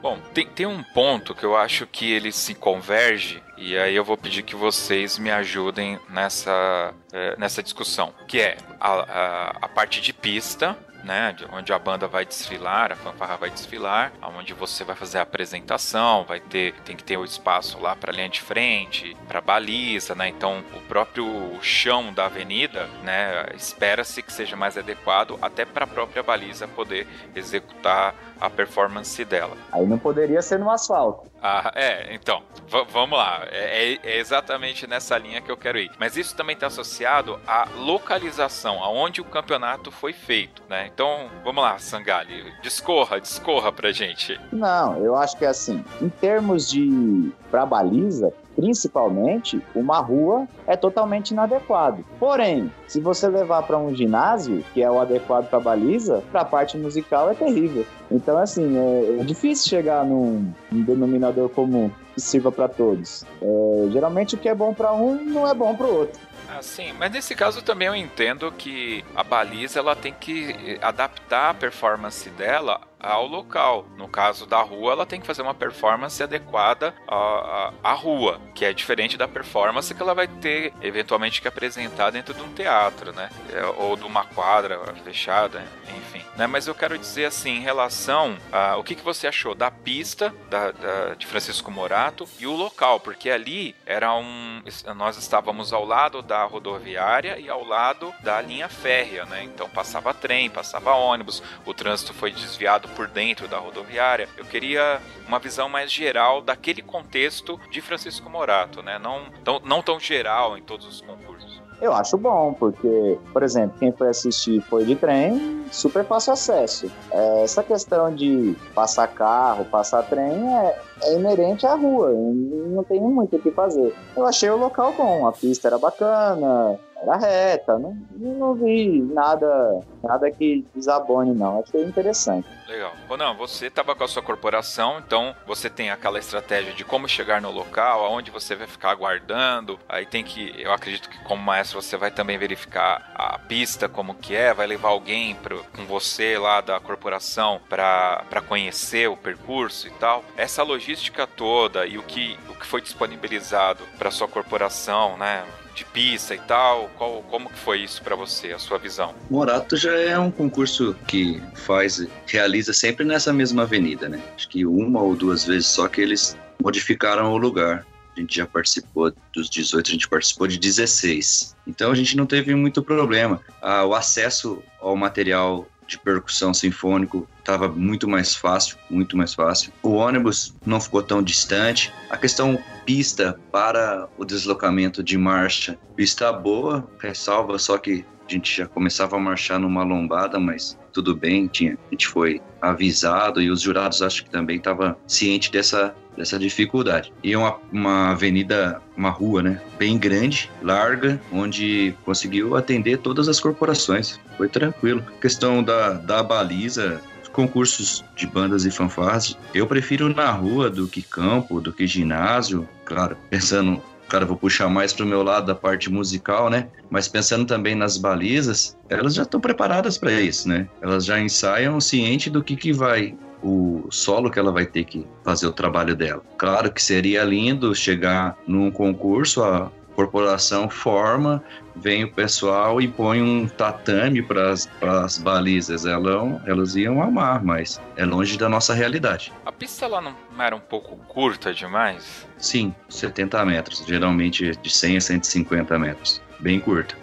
[0.03, 4.05] Bom, tem, tem um ponto que eu acho que ele se converge e aí eu
[4.05, 9.69] vou pedir que vocês me ajudem nessa, é, nessa discussão, que é a, a, a
[9.69, 14.83] parte de pista né, onde a banda vai desfilar, a fanfarra vai desfilar, onde você
[14.85, 18.41] vai fazer a apresentação, vai ter, tem que ter o espaço lá para linha de
[18.41, 20.29] frente, para baliza, né?
[20.29, 25.89] Então o próprio chão da avenida, né, espera-se que seja mais adequado até para a
[25.89, 29.57] própria baliza poder executar a performance dela.
[29.73, 31.31] Aí não poderia ser no asfalto.
[31.43, 32.43] Ah, é, então,
[32.91, 33.47] vamos lá.
[33.51, 35.91] É, é, é, exatamente nessa linha que eu quero ir.
[35.99, 40.89] Mas isso também está associado à localização, aonde o campeonato foi feito, né?
[40.93, 44.41] Então, vamos lá, Sangali, discorra, discorra pra gente.
[44.51, 50.77] Não, eu acho que é assim, em termos de pra baliza, principalmente, uma rua é
[50.77, 52.05] totalmente inadequado.
[52.19, 56.45] Porém, se você levar para um ginásio, que é o adequado para baliza, para a
[56.45, 57.85] parte musical é terrível.
[58.11, 63.25] Então, assim, é, é difícil chegar num, num, denominador comum que sirva para todos.
[63.43, 66.21] É, geralmente, o que é bom para um não é bom para o outro.
[66.49, 71.51] Ah, sim, mas nesse caso também eu entendo que a baliza ela tem que adaptar
[71.51, 73.87] a performance dela ao local.
[73.97, 78.41] No caso da rua, ela tem que fazer uma performance adequada à, à, à, rua,
[78.55, 82.53] que é diferente da performance que ela vai ter eventualmente que apresentar dentro de um
[82.53, 83.29] teatro, né?
[83.53, 85.63] É, ou de uma quadra fechada,
[85.97, 86.25] enfim.
[86.37, 86.47] Né?
[86.47, 90.35] Mas eu quero dizer assim, em relação a o que, que você achou da pista
[90.49, 94.63] da, da, de Francisco Morato e o local, porque ali era um.
[94.97, 99.45] Nós estávamos ao lado da rodoviária e ao lado da linha férrea, né?
[99.45, 104.29] Então passava trem, passava ônibus, o trânsito foi desviado por dentro da rodoviária.
[104.37, 108.99] Eu queria uma visão mais geral daquele contexto de Francisco Morato, né?
[108.99, 111.44] Não tão, não tão geral em todos os concursos.
[111.81, 116.91] Eu acho bom, porque, por exemplo, quem foi assistir foi de trem, super fácil acesso.
[117.11, 123.01] É, essa questão de passar carro, passar trem é, é inerente à rua, não tem
[123.01, 123.95] muito o que fazer.
[124.17, 129.81] Eu achei o local bom, a pista era bacana, era reta, não, não vi nada,
[130.03, 131.61] nada que desabone, não.
[131.61, 132.49] Achei interessante.
[132.67, 132.93] Legal.
[133.19, 137.41] Não, você estava com a sua corporação, então você tem aquela estratégia de como chegar
[137.41, 139.79] no local, aonde você vai ficar aguardando.
[139.89, 144.15] Aí tem que, eu acredito que como maestro você vai também verificar a pista como
[144.15, 149.87] que é, vai levar alguém pro, com você lá da corporação para conhecer o percurso
[149.87, 150.25] e tal.
[150.37, 155.45] Essa logística toda e o que, o que foi disponibilizado para sua corporação, né?
[155.75, 156.91] De pista e tal?
[156.97, 159.15] Qual, como que foi isso para você, a sua visão?
[159.29, 164.23] Morato já é um concurso que faz, realiza sempre nessa mesma avenida, né?
[164.37, 167.87] Acho que uma ou duas vezes só que eles modificaram o lugar.
[168.17, 171.57] A gente já participou dos 18, a gente participou de 16.
[171.67, 173.41] Então a gente não teve muito problema.
[173.61, 179.73] Ah, o acesso ao material de percussão sinfônico estava muito mais fácil, muito mais fácil.
[179.83, 181.93] O ônibus não ficou tão distante.
[182.09, 188.57] A questão pista para o deslocamento de marcha, pista boa, ressalva só que a gente
[188.57, 193.51] já começava a marchar numa lombada, mas tudo bem, tinha, a gente foi avisado e
[193.51, 197.13] os jurados acho que também estavam cientes dessa, dessa dificuldade.
[197.23, 203.41] E uma, uma avenida, uma rua, né, bem grande, larga, onde conseguiu atender todas as
[203.41, 204.19] corporações.
[204.37, 205.05] Foi tranquilo.
[205.07, 207.01] A questão da, da baliza,
[207.33, 212.67] concursos de bandas e fanfarras, eu prefiro na rua do que campo, do que ginásio,
[212.85, 216.69] claro, pensando Cara, vou puxar mais pro meu lado da parte musical, né?
[216.91, 220.69] Mas pensando também nas balizas, elas já estão preparadas para isso, né?
[220.81, 225.07] Elas já ensaiam ciente do que, que vai o solo que ela vai ter que
[225.23, 226.23] fazer o trabalho dela.
[226.39, 231.43] Claro que seria lindo chegar num concurso, a corporação forma,
[231.77, 235.85] vem o pessoal e põe um tatame para as balizas.
[235.85, 239.33] Elas, elas iam amar, mas é longe da nossa realidade.
[239.45, 242.27] A pista lá não era um pouco curta demais?
[242.45, 246.21] Sim, 70 metros, geralmente de 100 a 150 metros.
[246.39, 246.95] Bem curta.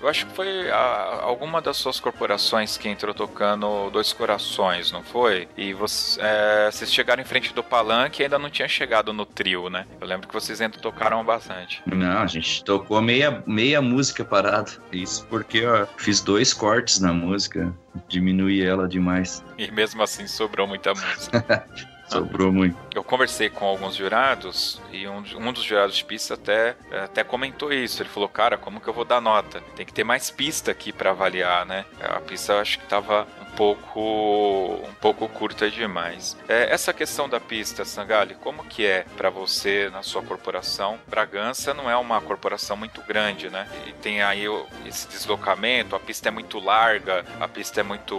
[0.00, 5.02] Eu acho que foi a, alguma das suas corporações que entrou tocando Dois Corações, não
[5.02, 5.46] foi?
[5.58, 9.26] E você, é, vocês chegaram em frente do palanque e ainda não tinha chegado no
[9.26, 9.86] trio, né?
[10.00, 11.82] Eu lembro que vocês ainda tocaram bastante.
[11.86, 14.70] Não, a gente tocou meia, meia música parada.
[14.90, 17.74] Isso porque eu fiz dois cortes na música,
[18.08, 19.44] diminui ela demais.
[19.58, 21.66] E mesmo assim sobrou muita música.
[22.10, 22.76] Sobrou muito.
[22.94, 27.72] Eu conversei com alguns jurados e um, um dos jurados de pista até, até comentou
[27.72, 28.02] isso.
[28.02, 29.60] Ele falou, cara, como que eu vou dar nota?
[29.76, 31.84] Tem que ter mais pista aqui para avaliar, né?
[32.00, 36.36] A pista eu acho que tava um pouco um pouco curta demais.
[36.48, 40.98] É, essa questão da pista, Sangali, como que é para você na sua corporação?
[41.06, 43.68] Bragança não é uma corporação muito grande, né?
[43.86, 44.44] E tem aí
[44.86, 48.16] esse deslocamento, a pista é muito larga, a pista é muito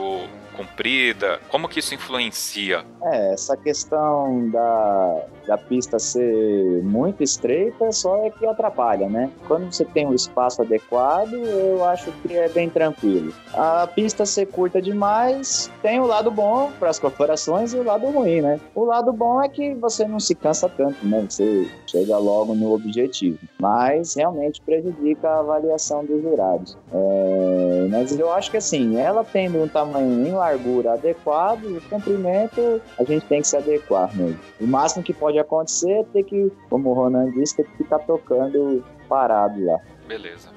[0.62, 1.39] comprida.
[1.50, 2.86] Como que isso influencia?
[3.04, 9.30] É, essa questão da, da pista ser muito estreita só é que atrapalha, né?
[9.47, 13.34] Quando você tem um espaço adequado, eu acho que é bem tranquilo.
[13.54, 18.06] A pista ser curta demais tem o lado bom para as corporações e o lado
[18.08, 18.60] ruim, né?
[18.76, 21.26] O lado bom é que você não se cansa tanto, né?
[21.28, 23.39] Você chega logo no objetivo.
[23.60, 26.78] Mas realmente prejudica a avaliação dos jurados.
[26.93, 32.82] É, mas eu acho que assim, ela tendo um tamanho em largura adequado, o comprimento
[33.00, 34.40] a gente tem que se adequar mesmo.
[34.60, 38.00] O máximo que pode acontecer é ter que, como o Ronan disse, ter que ficar
[38.00, 39.80] tocando parado lá.
[40.08, 40.50] Beleza.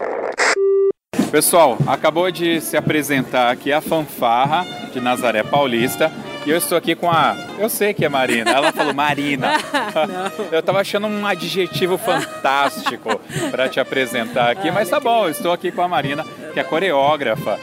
[1.30, 6.10] Pessoal, acabou de se apresentar aqui a fanfarra de Nazaré Paulista.
[6.46, 7.34] E eu estou aqui com a.
[7.58, 8.50] Eu sei que é Marina.
[8.50, 9.54] Ela falou Marina.
[10.52, 15.52] eu estava achando um adjetivo fantástico para te apresentar aqui, mas tá bom, eu estou
[15.52, 17.58] aqui com a Marina, que é coreógrafa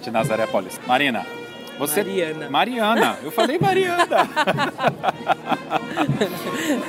[0.00, 0.80] de Nazaré Paulista.
[0.86, 1.26] Marina,
[1.78, 2.02] você...
[2.02, 2.50] Mariana.
[2.50, 3.18] Mariana.
[3.22, 4.06] Eu falei Mariana.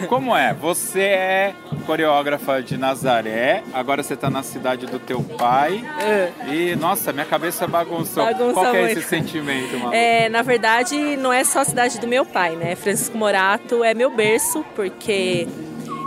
[0.07, 0.53] Como é?
[0.53, 5.83] Você é coreógrafa de Nazaré, agora você está na cidade do teu pai.
[5.99, 6.31] É.
[6.47, 8.23] E, nossa, minha cabeça bagunçou.
[8.23, 9.93] Bagunça Qual é esse sentimento, Malu?
[9.93, 12.75] É, na verdade, não é só a cidade do meu pai, né?
[12.75, 15.47] Francisco Morato é meu berço, porque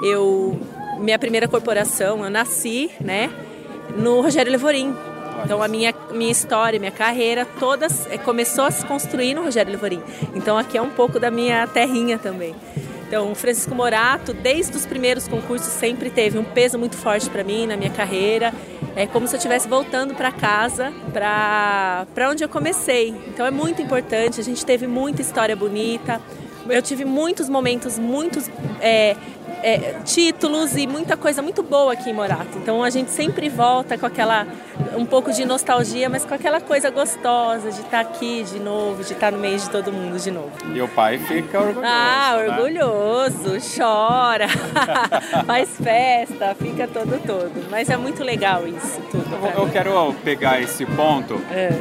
[0.04, 0.58] eu...
[0.98, 3.28] Minha primeira corporação, eu nasci, né?
[3.96, 4.94] No Rogério Levorim,
[5.44, 9.72] então a minha, minha história, minha carreira, todas é, começou a se construir no Rogério
[9.72, 10.02] Levorim.
[10.34, 12.54] Então aqui é um pouco da minha terrinha também.
[13.12, 17.66] Então, Francisco Morato, desde os primeiros concursos, sempre teve um peso muito forte para mim
[17.66, 18.54] na minha carreira.
[18.96, 23.14] É como se eu estivesse voltando para casa, para onde eu comecei.
[23.28, 24.40] Então, é muito importante.
[24.40, 26.22] A gente teve muita história bonita.
[26.66, 29.14] Eu tive muitos momentos, muitos é,
[29.62, 32.58] é, títulos e muita coisa muito boa aqui em Morato.
[32.58, 34.46] Então a gente sempre volta com aquela
[34.96, 39.12] um pouco de nostalgia, mas com aquela coisa gostosa de estar aqui de novo, de
[39.12, 40.50] estar no meio de todo mundo de novo.
[40.74, 41.86] E o pai fica orgulhoso.
[41.86, 42.48] Ah, né?
[42.48, 44.48] orgulhoso, chora,
[45.46, 47.70] faz festa, fica todo todo.
[47.70, 49.24] Mas é muito legal isso tudo.
[49.54, 51.40] Eu, eu quero pegar esse ponto.
[51.50, 51.72] É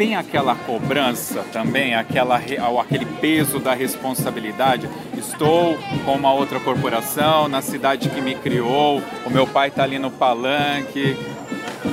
[0.00, 2.36] tem aquela cobrança também, aquela,
[2.80, 4.88] aquele peso da responsabilidade.
[5.14, 9.98] Estou com uma outra corporação na cidade que me criou, o meu pai está ali
[9.98, 11.18] no palanque.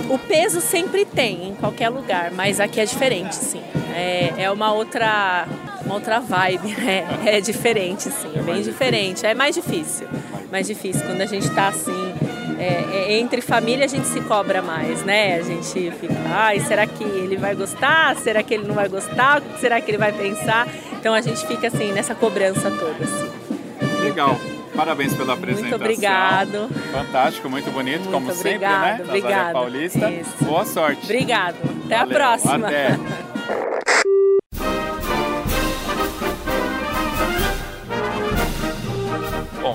[0.09, 3.61] O peso sempre tem em qualquer lugar, mas aqui é diferente, sim.
[3.93, 5.45] É, é uma outra
[5.85, 7.05] uma outra vibe, né?
[7.27, 9.25] É diferente, sim, é bem diferente.
[9.25, 10.07] É mais difícil,
[10.49, 12.13] mais difícil quando a gente está assim
[12.59, 15.35] é, é, entre família a gente se cobra mais, né?
[15.35, 18.15] A gente fica, ai, será que ele vai gostar?
[18.17, 19.41] Será que ele não vai gostar?
[19.59, 20.67] Será que ele vai pensar?
[20.93, 23.03] Então a gente fica assim, nessa cobrança toda.
[23.03, 24.01] Assim.
[24.03, 24.39] Legal.
[24.75, 25.69] Parabéns pela apresentação.
[25.69, 26.69] Muito obrigado.
[26.91, 28.99] Fantástico, muito bonito, muito como obrigado, sempre, né?
[29.07, 29.53] Obrigada.
[29.53, 30.11] Paulista.
[30.11, 30.43] Isso.
[30.43, 31.03] Boa sorte.
[31.03, 31.55] Obrigado.
[31.85, 32.15] Até Valeu.
[32.15, 32.67] a próxima.
[32.67, 32.89] Até.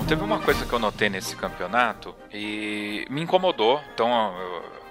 [0.07, 3.81] Teve uma coisa que eu notei nesse campeonato e me incomodou.
[3.93, 4.33] Então,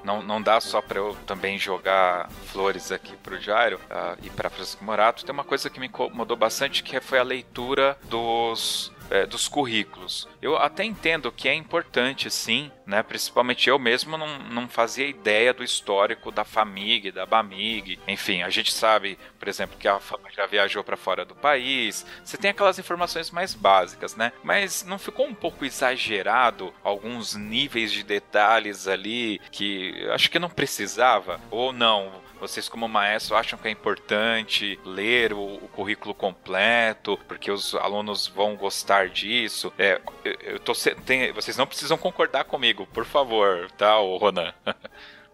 [0.03, 4.51] não, não dá só para eu também jogar flores aqui pro Jairo uh, e para
[4.51, 5.25] Francisco Morato.
[5.25, 10.27] Tem uma coisa que me incomodou bastante que foi a leitura dos é, dos currículos.
[10.41, 13.03] Eu até entendo que é importante, sim, né?
[13.03, 17.99] Principalmente eu mesmo não, não fazia ideia do histórico da FAMIG, da BAMIG.
[18.09, 22.07] Enfim, a gente sabe, por exemplo, que a FAMA já viajou para fora do país.
[22.25, 24.33] Você tem aquelas informações mais básicas, né?
[24.43, 30.49] Mas não ficou um pouco exagerado alguns níveis de detalhes ali que acho que não
[30.49, 31.39] precisava?
[31.51, 32.22] Ou não?
[32.43, 38.27] Vocês, como maestro, acham que é importante ler o, o currículo completo, porque os alunos
[38.27, 39.73] vão gostar disso?
[39.79, 40.73] É, eu, eu tô,
[41.07, 44.53] tem, vocês não precisam concordar comigo, por favor, tá, Ronan?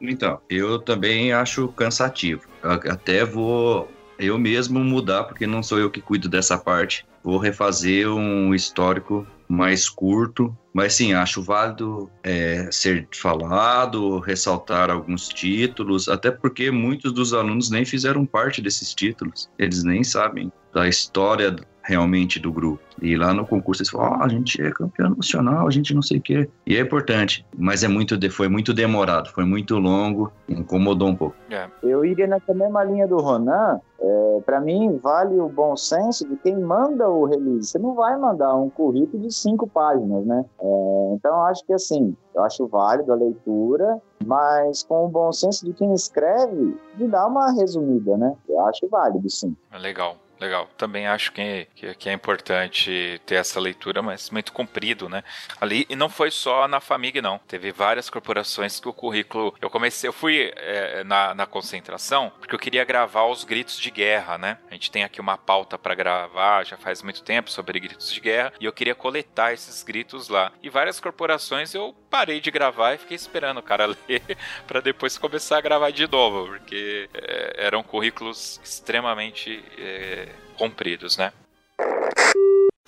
[0.00, 2.42] Então, eu também acho cansativo.
[2.62, 7.04] Até vou eu mesmo mudar, porque não sou eu que cuido dessa parte.
[7.20, 15.28] Vou refazer um histórico mais curto, mas sim, acho válido é, ser falado, ressaltar alguns
[15.28, 20.86] títulos, até porque muitos dos alunos nem fizeram parte desses títulos, eles nem sabem da
[20.86, 21.56] história
[21.88, 22.80] realmente do grupo.
[23.00, 26.02] E lá no concurso eles falam, oh, a gente é campeão nacional, a gente não
[26.02, 26.48] sei o quê.
[26.66, 31.34] E é importante, mas é muito, foi muito demorado, foi muito longo, incomodou um pouco.
[31.50, 31.66] É.
[31.82, 36.36] Eu iria nessa mesma linha do Ronan, É, para mim, vale o bom senso de
[36.36, 37.70] quem manda o release.
[37.70, 40.44] Você não vai mandar um currículo de cinco páginas, né?
[40.60, 45.32] É, então, eu acho que assim, eu acho válido a leitura, mas com o bom
[45.32, 48.36] senso de quem escreve, de dar uma resumida, né?
[48.48, 49.56] Eu acho válido, sim.
[49.80, 50.14] Legal.
[50.40, 50.70] Legal.
[50.76, 55.24] Também acho que, que, que, é importante ter essa leitura, mas muito comprido, né?
[55.60, 57.38] Ali, e não foi só na Famig, não.
[57.38, 59.54] Teve várias corporações que o currículo.
[59.60, 63.90] Eu comecei, eu fui é, na, na concentração, porque eu queria gravar os gritos de
[63.90, 64.58] guerra, né?
[64.70, 68.20] A gente tem aqui uma pauta para gravar já faz muito tempo sobre gritos de
[68.20, 70.52] guerra, e eu queria coletar esses gritos lá.
[70.62, 74.22] E várias corporações eu parei de gravar e fiquei esperando o cara ler
[74.66, 79.64] para depois começar a gravar de novo, porque é, eram currículos extremamente.
[79.76, 80.27] É,
[80.58, 81.32] compridos, né?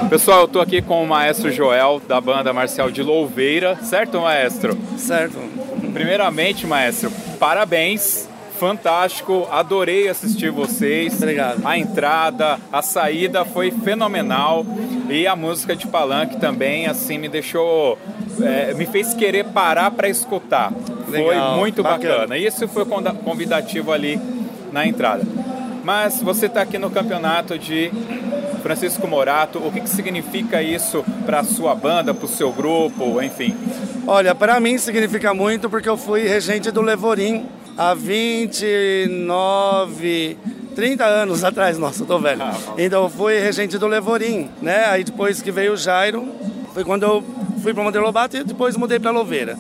[0.08, 4.76] Pessoal, eu tô aqui com o maestro Joel da banda marcial de Louveira, certo, maestro?
[4.98, 5.38] Certo.
[5.92, 8.28] Primeiramente, maestro, parabéns.
[8.58, 11.16] Fantástico, adorei assistir vocês.
[11.16, 11.66] Obrigado.
[11.66, 14.66] A entrada, a saída foi fenomenal
[15.08, 17.98] e a música de palanque também, assim, me deixou,
[18.42, 20.74] é, me fez querer parar para escutar.
[21.08, 22.14] Legal, foi muito bacana.
[22.18, 22.36] bacana.
[22.36, 24.20] Isso foi convidativo ali
[24.70, 25.22] na entrada.
[25.90, 27.90] Mas você está aqui no campeonato de
[28.62, 29.58] Francisco Morato.
[29.58, 33.56] O que, que significa isso para a sua banda, para o seu grupo, enfim?
[34.06, 37.44] Olha, para mim significa muito porque eu fui regente do Levorim
[37.76, 40.38] há 29,
[40.76, 41.76] 30 anos atrás.
[41.76, 42.40] Nossa, eu tô velho.
[42.40, 44.84] Ah, então eu fui regente do Levorim, né?
[44.84, 46.28] Aí depois que veio o Jairo,
[46.72, 47.20] foi quando eu
[47.64, 49.58] fui para Monteiro Lobato e depois mudei para Louveira.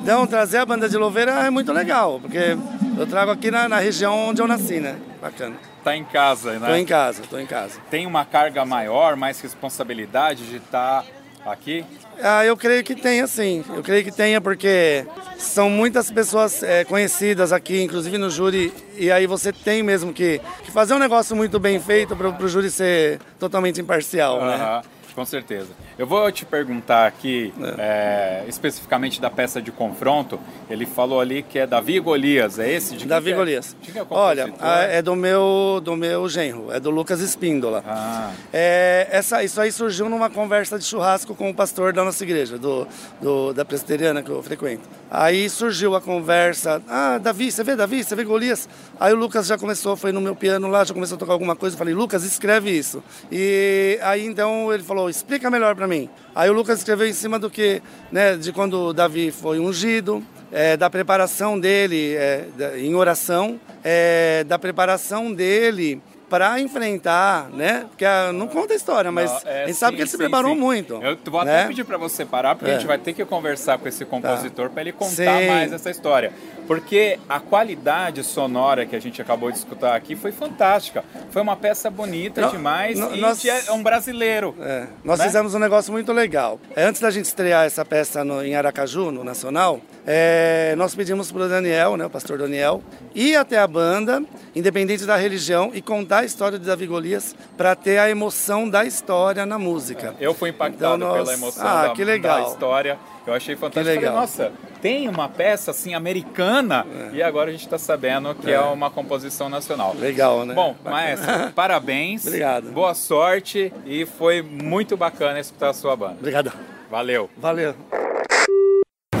[0.00, 2.56] Então trazer a banda de Louveira é muito legal, porque
[2.96, 4.94] eu trago aqui na, na região onde eu nasci, né?
[5.20, 5.71] Bacana.
[5.84, 6.68] Tá em casa, né?
[6.68, 7.80] Tô em casa, tô em casa.
[7.90, 11.04] Tem uma carga maior, mais responsabilidade de estar
[11.44, 11.84] tá aqui?
[12.22, 13.64] Ah, eu creio que tenha, sim.
[13.68, 15.04] Eu creio que tenha, porque
[15.38, 20.40] são muitas pessoas é, conhecidas aqui, inclusive no júri, e aí você tem mesmo que,
[20.62, 24.82] que fazer um negócio muito bem feito para o júri ser totalmente imparcial, né?
[25.14, 25.68] Com certeza.
[25.98, 28.44] Eu vou te perguntar aqui, é.
[28.44, 30.40] É, especificamente da peça de confronto.
[30.70, 32.96] Ele falou ali que é Davi Golias, é esse?
[32.96, 33.34] De Davi é?
[33.34, 33.76] Golias.
[33.94, 34.52] É Olha,
[34.90, 37.84] é do meu, do meu genro, é do Lucas Espíndola.
[37.86, 38.32] Ah.
[38.52, 42.58] É, essa, isso aí surgiu numa conversa de churrasco com o pastor da nossa igreja,
[42.58, 42.86] do,
[43.20, 44.88] do da presbiteriana que eu frequento.
[45.10, 48.68] Aí surgiu a conversa, ah, Davi, você vê Davi, você vê Golias?
[48.98, 51.54] Aí o Lucas já começou, foi no meu piano lá, já começou a tocar alguma
[51.54, 53.02] coisa, eu falei, Lucas, escreve isso.
[53.30, 56.08] E aí então ele falou, explica melhor para mim.
[56.34, 60.76] Aí o Lucas escreveu em cima do que, né, de quando Davi foi ungido, é,
[60.76, 62.46] da preparação dele é,
[62.76, 66.00] em oração, é, da preparação dele
[66.32, 67.84] para enfrentar, né?
[67.90, 70.08] Porque ah, não conta a história, mas não, é, a gente sim, sabe que ele
[70.08, 70.58] sim, se preparou sim.
[70.58, 70.94] muito.
[70.94, 71.58] Eu vou né?
[71.58, 72.74] até pedir para você parar, porque é.
[72.74, 74.72] a gente vai ter que conversar com esse compositor tá.
[74.72, 76.32] para ele contar mais essa história.
[76.66, 81.04] Porque a qualidade sonora que a gente acabou de escutar aqui foi fantástica.
[81.30, 84.56] Foi uma peça bonita não, demais não, e nós, é um brasileiro.
[84.58, 85.26] É, nós né?
[85.26, 86.58] fizemos um negócio muito legal.
[86.74, 91.42] Antes da gente estrear essa peça no, em Aracaju, no Nacional, é, nós pedimos para
[91.42, 92.82] o Daniel, né, o pastor Daniel,
[93.14, 94.22] ir até a banda,
[94.54, 98.84] independente da religião, e contar a história de Davi Golias para ter a emoção da
[98.84, 100.14] história na música.
[100.18, 101.18] É, eu fui impactado então, nós...
[101.18, 102.42] pela emoção ah, da, que legal.
[102.42, 102.98] da história.
[103.24, 103.94] Eu achei fantástico.
[103.94, 107.16] Falei, nossa, tem uma peça assim americana é.
[107.16, 108.54] e agora a gente está sabendo que é.
[108.54, 108.60] é.
[108.60, 109.94] uma composição nacional.
[109.96, 110.54] Legal, né?
[110.54, 112.26] Bom, maestro, parabéns.
[112.26, 112.72] Obrigado.
[112.72, 116.16] Boa sorte e foi muito bacana escutar a sua banda.
[116.18, 116.52] Obrigado.
[116.90, 117.30] Valeu.
[117.36, 117.76] Valeu.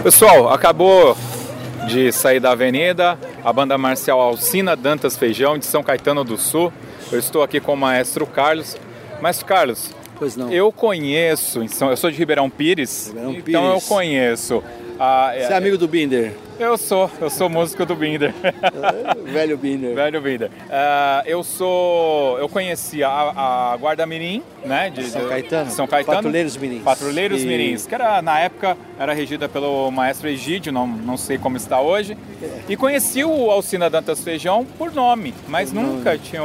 [0.02, 1.16] Pessoal, acabou
[1.86, 6.72] de sair da avenida, a banda marcial Alcina Dantas Feijão, de São Caetano do Sul.
[7.10, 8.76] Eu estou aqui com o maestro Carlos.
[9.20, 10.50] Maestro Carlos, Pois não.
[10.52, 13.82] eu conheço, eu sou de Ribeirão Pires, Ribeirão então Pires.
[13.82, 14.64] eu conheço.
[14.98, 16.32] A, Você é amigo do Binder?
[16.62, 18.32] Eu sou, eu sou músico do Binder.
[19.24, 19.96] Velho Binder.
[19.96, 20.48] Velho Binder.
[20.48, 24.88] Uh, eu sou, eu conheci a, a Guarda Mirim, né?
[24.88, 25.70] De, São Caetano.
[25.72, 26.18] São Caetano.
[26.18, 26.82] Patrulheiros Mirins.
[26.84, 27.46] Patrulheiros e...
[27.46, 31.80] Mirins, que era, na época, era regida pelo maestro Egídio, não, não sei como está
[31.80, 32.16] hoje.
[32.68, 36.18] E conheci o Alcina Dantas Feijão por nome, mas por nunca nome.
[36.20, 36.42] tinha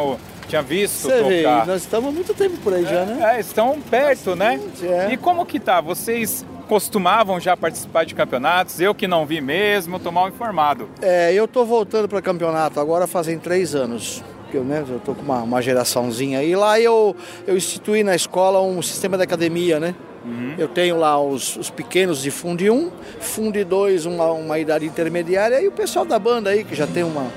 [0.48, 1.66] tinha visto Você tocar.
[1.66, 3.36] Vê, nós estamos há muito tempo por aí é, já, né?
[3.36, 4.60] É, estão perto, né?
[4.82, 5.14] É.
[5.14, 5.80] E como que tá?
[5.82, 8.80] Vocês costumavam já participar de campeonatos?
[8.80, 10.90] Eu que não vi mesmo, tô mal informado.
[11.02, 14.24] É, eu tô voltando para campeonato agora fazem três anos.
[14.54, 16.56] Eu, né, eu tô com uma, uma geraçãozinha aí.
[16.56, 17.16] Lá eu,
[17.46, 19.96] eu instituí na escola um sistema de academia, né?
[20.26, 20.56] Uhum.
[20.58, 25.62] Eu tenho lá os, os, pequenos de Fundo 1, Fundo 2, uma, uma idade intermediária,
[25.62, 27.28] e o pessoal da banda aí, que já tem uma,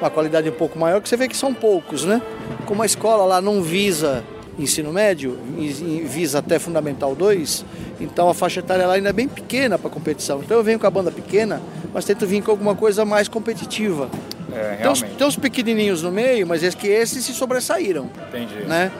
[0.00, 2.20] uma qualidade um pouco maior, que você vê que são poucos, né?
[2.66, 4.24] Como a escola lá não visa
[4.62, 5.38] ensino médio,
[6.04, 7.64] visa até Fundamental 2,
[8.00, 10.40] então a faixa etária lá ainda é bem pequena para competição.
[10.40, 11.60] Então eu venho com a banda pequena,
[11.92, 14.10] mas tento vir com alguma coisa mais competitiva.
[14.52, 18.10] É, tem, uns, tem uns pequenininhos no meio, mas é que esses se sobressaíram.
[18.28, 18.66] Entendi.
[18.66, 18.90] Né?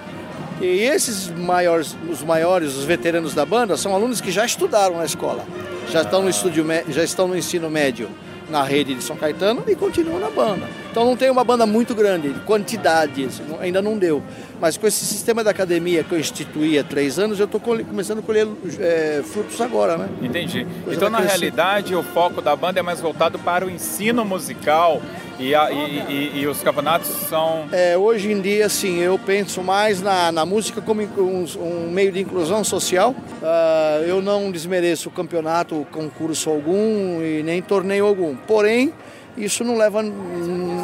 [0.60, 5.04] E esses maiores, os maiores, os veteranos da banda, são alunos que já estudaram na
[5.06, 5.44] escola,
[5.90, 6.30] já estão no, ah.
[6.30, 8.08] estúdio, já estão no ensino médio
[8.50, 10.68] na rede de São Caetano e continuam na banda.
[10.90, 13.28] Então não tem uma banda muito grande, quantidade,
[13.60, 14.22] ainda não deu.
[14.60, 18.18] Mas com esse sistema da academia que eu instituí há três anos, eu estou começando
[18.18, 18.46] a colher
[18.78, 20.08] é, frutos agora, né?
[20.20, 20.66] Entendi.
[20.84, 25.00] Coisa então, na realidade, o foco da banda é mais voltado para o ensino musical
[25.38, 27.66] e, a, e, e, e, os campeonatos são.
[27.72, 32.12] É, hoje em dia, sim, eu penso mais na, na música como um, um meio
[32.12, 33.14] de inclusão social.
[33.40, 38.36] Uh, eu não desmereço campeonato, concurso algum e nem torneio algum.
[38.36, 38.92] Porém,
[39.36, 40.02] isso não leva.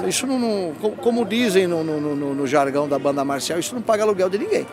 [0.09, 0.39] Isso não.
[0.39, 4.29] não como dizem no, no, no, no, jargão da banda marcial, isso não paga aluguel
[4.29, 4.67] de ninguém.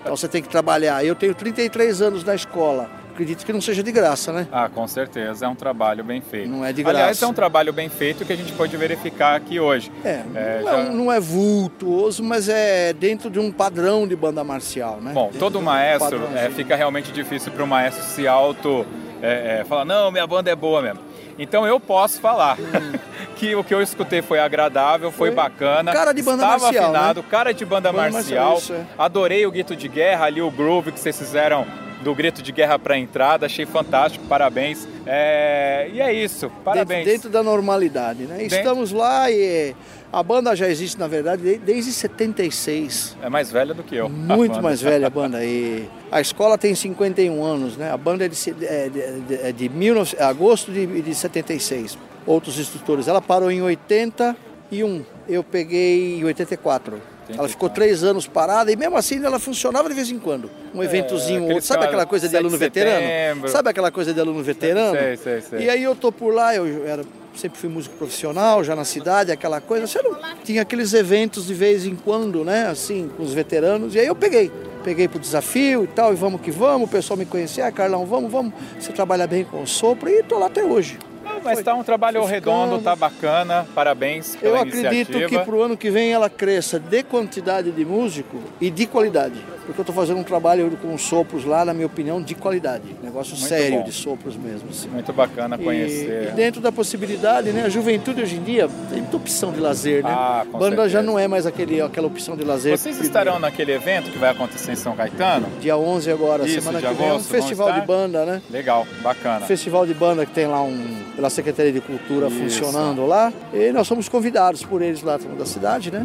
[0.00, 1.04] Então você tem que trabalhar.
[1.04, 2.90] Eu tenho 33 anos na escola
[3.20, 4.46] acredito que não seja de graça, né?
[4.50, 5.44] Ah, com certeza.
[5.44, 6.48] É um trabalho bem feito.
[6.48, 6.98] Não é de graça.
[6.98, 9.92] Aliás, é um trabalho bem feito que a gente pode verificar aqui hoje.
[10.04, 10.78] É, é não, já...
[10.78, 15.12] é, não, é vultuoso, mas é dentro de um padrão de banda marcial, né?
[15.12, 18.86] Bom, dentro todo maestro, um é, fica realmente difícil para o maestro se auto...
[19.22, 21.09] É, é, falar, não, minha banda é boa mesmo.
[21.40, 22.98] Então eu posso falar hum.
[23.36, 25.90] que o que eu escutei foi agradável, foi, foi bacana.
[25.90, 26.84] Cara de banda estava marcial.
[26.84, 27.26] afinado, né?
[27.30, 28.50] cara de banda, banda marcial.
[28.50, 28.84] marcial é.
[28.98, 31.66] Adorei o grito de guerra ali, o groove que vocês fizeram
[32.02, 34.86] do grito de guerra para entrada, achei fantástico, parabéns.
[35.06, 35.88] É...
[35.92, 37.04] E é isso, parabéns.
[37.04, 38.36] Dentro, dentro da normalidade, né?
[38.38, 38.56] Dentro...
[38.56, 39.74] Estamos lá e
[40.12, 43.16] a banda já existe, na verdade, desde 76.
[43.22, 44.08] É mais velha do que eu.
[44.08, 45.40] Muito mais velha a banda.
[45.50, 47.90] E a escola tem 51 anos, né?
[47.90, 51.96] A banda é de, é de, é de 19, é agosto de, de 76.
[52.26, 53.08] Outros instrutores.
[53.08, 55.04] Ela parou em 81.
[55.28, 57.00] Eu peguei em 84.
[57.36, 60.50] Ela ficou três anos parada e mesmo assim ela funcionava de vez em quando.
[60.74, 61.62] Um é, eventozinho, outro.
[61.62, 63.48] sabe aquela coisa de aluno veterano?
[63.48, 64.98] Sabe aquela coisa de aluno veterano?
[64.98, 65.60] Sei, sei, sei.
[65.60, 67.02] E aí eu tô por lá, eu era,
[67.34, 69.86] sempre fui músico profissional, já na cidade, aquela coisa.
[69.86, 72.66] Você não tinha aqueles eventos de vez em quando, né?
[72.66, 73.94] Assim, com os veteranos.
[73.94, 74.50] E aí eu peguei.
[74.82, 76.88] Peguei pro desafio e tal, e vamos que vamos.
[76.88, 78.54] O pessoal me conhecia, ah, Carlão, vamos, vamos.
[78.78, 80.98] Você trabalha bem com o sopro e tô lá até hoje.
[81.42, 85.28] Mas está um trabalho redondo, está bacana, parabéns pela Eu acredito iniciativa.
[85.28, 89.42] que para o ano que vem ela cresça de quantidade de músico e de qualidade.
[89.70, 92.84] Porque eu estou fazendo um trabalho com sopros lá, na minha opinião, de qualidade.
[93.02, 93.84] Negócio Muito sério bom.
[93.84, 94.68] de sopros mesmo.
[94.68, 94.88] Assim.
[94.88, 96.24] Muito bacana conhecer.
[96.24, 97.64] E, e, dentro da possibilidade, né?
[97.64, 100.10] A juventude hoje em dia tem muita opção de lazer, né?
[100.12, 100.88] Ah, Banda certeza.
[100.88, 102.76] já não é mais aquele, aquela opção de lazer.
[102.76, 105.46] Vocês estarão naquele evento que vai acontecer em São Caetano?
[105.60, 107.08] Dia 11 agora, Isso, semana que vem.
[107.08, 108.42] é um festival de banda, né?
[108.50, 109.46] Legal, bacana.
[109.46, 112.38] Festival de banda que tem lá um, pela Secretaria de Cultura Isso.
[112.38, 113.32] funcionando lá.
[113.52, 116.04] E nós somos convidados por eles lá da cidade, né?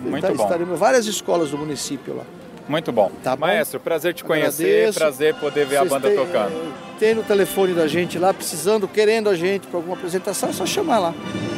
[0.00, 0.42] Muito tá, bom.
[0.42, 2.24] Estaremos várias escolas do município lá.
[2.68, 3.10] Muito bom.
[3.22, 3.46] Tá bom?
[3.46, 4.98] Maestro, prazer te conhecer, Agradeço.
[4.98, 6.74] prazer poder ver Vocês a banda tocando.
[6.98, 10.64] Tem no telefone da gente lá, precisando, querendo a gente para alguma apresentação, é só
[10.64, 11.14] chamar lá.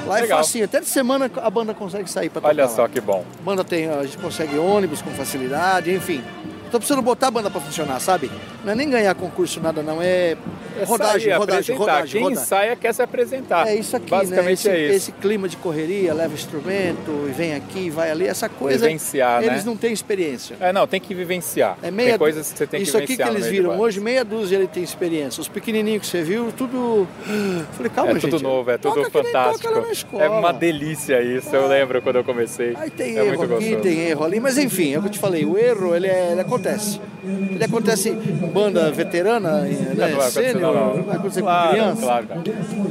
[0.07, 0.39] Lá é Legal.
[0.39, 2.55] é facinho, até de semana a banda consegue sair para tocar.
[2.55, 2.89] Olha só lá.
[2.89, 3.25] que bom.
[3.41, 6.23] A banda tem, a gente consegue ônibus com facilidade, enfim.
[6.71, 8.31] Tô precisando botar a banda para funcionar, sabe?
[8.64, 10.37] Não é nem ganhar concurso, nada não, é,
[10.79, 12.12] é rodagem, é rodagem, rodagem.
[12.12, 12.43] Quem rodagem.
[12.43, 13.69] ensaia quer se apresentar.
[13.69, 14.19] É isso aqui, né?
[14.19, 14.53] Basicamente né?
[14.53, 14.97] Esse, é isso.
[14.97, 18.87] esse clima de correria, leva instrumento e vem aqui, vai ali, essa coisa.
[18.87, 19.71] Vivenciar, Eles né?
[19.71, 20.57] não têm experiência.
[20.61, 21.79] É, não, tem que vivenciar.
[21.83, 24.25] É meia, tem coisas que você tem que Isso aqui que eles viram hoje, meia
[24.25, 25.41] dúzia ele tem experiência.
[25.41, 27.07] Os pequenininhos que você viu, tudo...
[27.73, 28.27] Falei, calma, é gente.
[28.27, 30.21] É tudo novo, é tudo fantástico.
[30.21, 32.75] É uma delícia isso, eu lembro quando eu comecei.
[32.77, 35.19] Aí tem é erro aqui, tem erro ali, mas enfim, é o que eu te
[35.19, 37.01] falei, o erro, ele, é, ele acontece.
[37.25, 42.03] Ele acontece em banda veterana, né, não sênior, vai acontecer claro, com criança.
[42.03, 42.43] Claro, cara.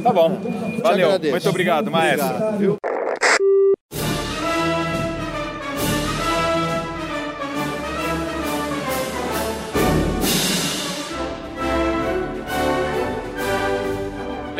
[0.02, 0.40] Tá bom.
[0.82, 1.10] Valeu.
[1.30, 2.26] Muito obrigado, maestro.
[2.26, 2.95] Obrigado,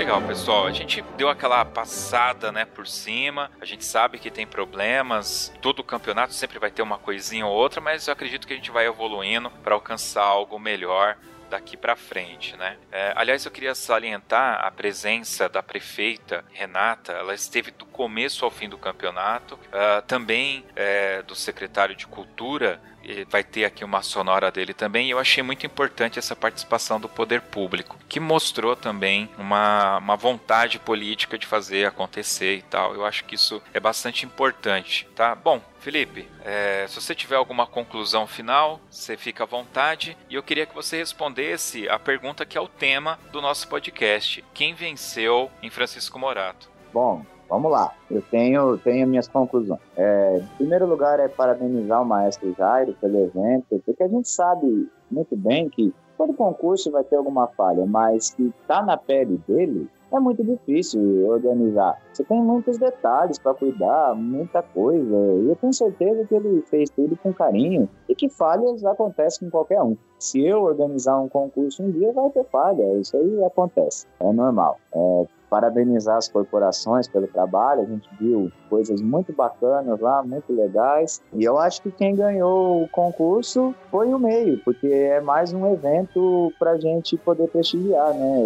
[0.07, 0.67] Legal, pessoal.
[0.69, 3.51] A gente deu aquela passada, né, por cima.
[3.61, 5.53] A gente sabe que tem problemas.
[5.61, 8.71] Todo campeonato sempre vai ter uma coisinha ou outra, mas eu acredito que a gente
[8.71, 11.17] vai evoluindo para alcançar algo melhor
[11.51, 12.77] daqui para frente, né?
[12.93, 17.11] É, aliás, eu queria salientar a presença da prefeita Renata.
[17.11, 19.57] Ela esteve do começo ao fim do campeonato.
[19.57, 22.81] Uh, também é, do secretário de Cultura
[23.29, 25.07] vai ter aqui uma sonora dele também.
[25.07, 30.17] E eu achei muito importante essa participação do poder público, que mostrou também uma, uma
[30.17, 32.95] vontade política de fazer acontecer e tal.
[32.95, 35.35] Eu acho que isso é bastante importante, tá?
[35.35, 40.17] Bom, Felipe, é, se você tiver alguma conclusão final, você fica à vontade.
[40.29, 44.45] E eu queria que você respondesse a pergunta que é o tema do nosso podcast:
[44.53, 46.69] Quem venceu em Francisco Morato?
[46.93, 49.81] Bom, Vamos lá, eu tenho, tenho minhas conclusões.
[49.97, 54.89] É, em primeiro lugar, é parabenizar o maestro Jairo pelo evento, porque a gente sabe
[55.11, 59.89] muito bem que todo concurso vai ter alguma falha, mas que está na pele dele,
[60.13, 62.01] é muito difícil organizar.
[62.13, 65.17] Você tem muitos detalhes para cuidar, muita coisa.
[65.17, 69.51] E eu tenho certeza que ele fez tudo com carinho e que falhas acontecem com
[69.51, 69.97] qualquer um.
[70.19, 72.99] Se eu organizar um concurso um dia, vai ter falha.
[72.99, 74.79] Isso aí acontece, é normal.
[74.95, 77.83] É, parabenizar as corporações pelo trabalho.
[77.83, 81.23] A gente viu coisas muito bacanas lá, muito legais.
[81.33, 85.73] E eu acho que quem ganhou o concurso foi o meio, porque é mais um
[85.73, 88.39] evento para a gente poder prestigiar, né?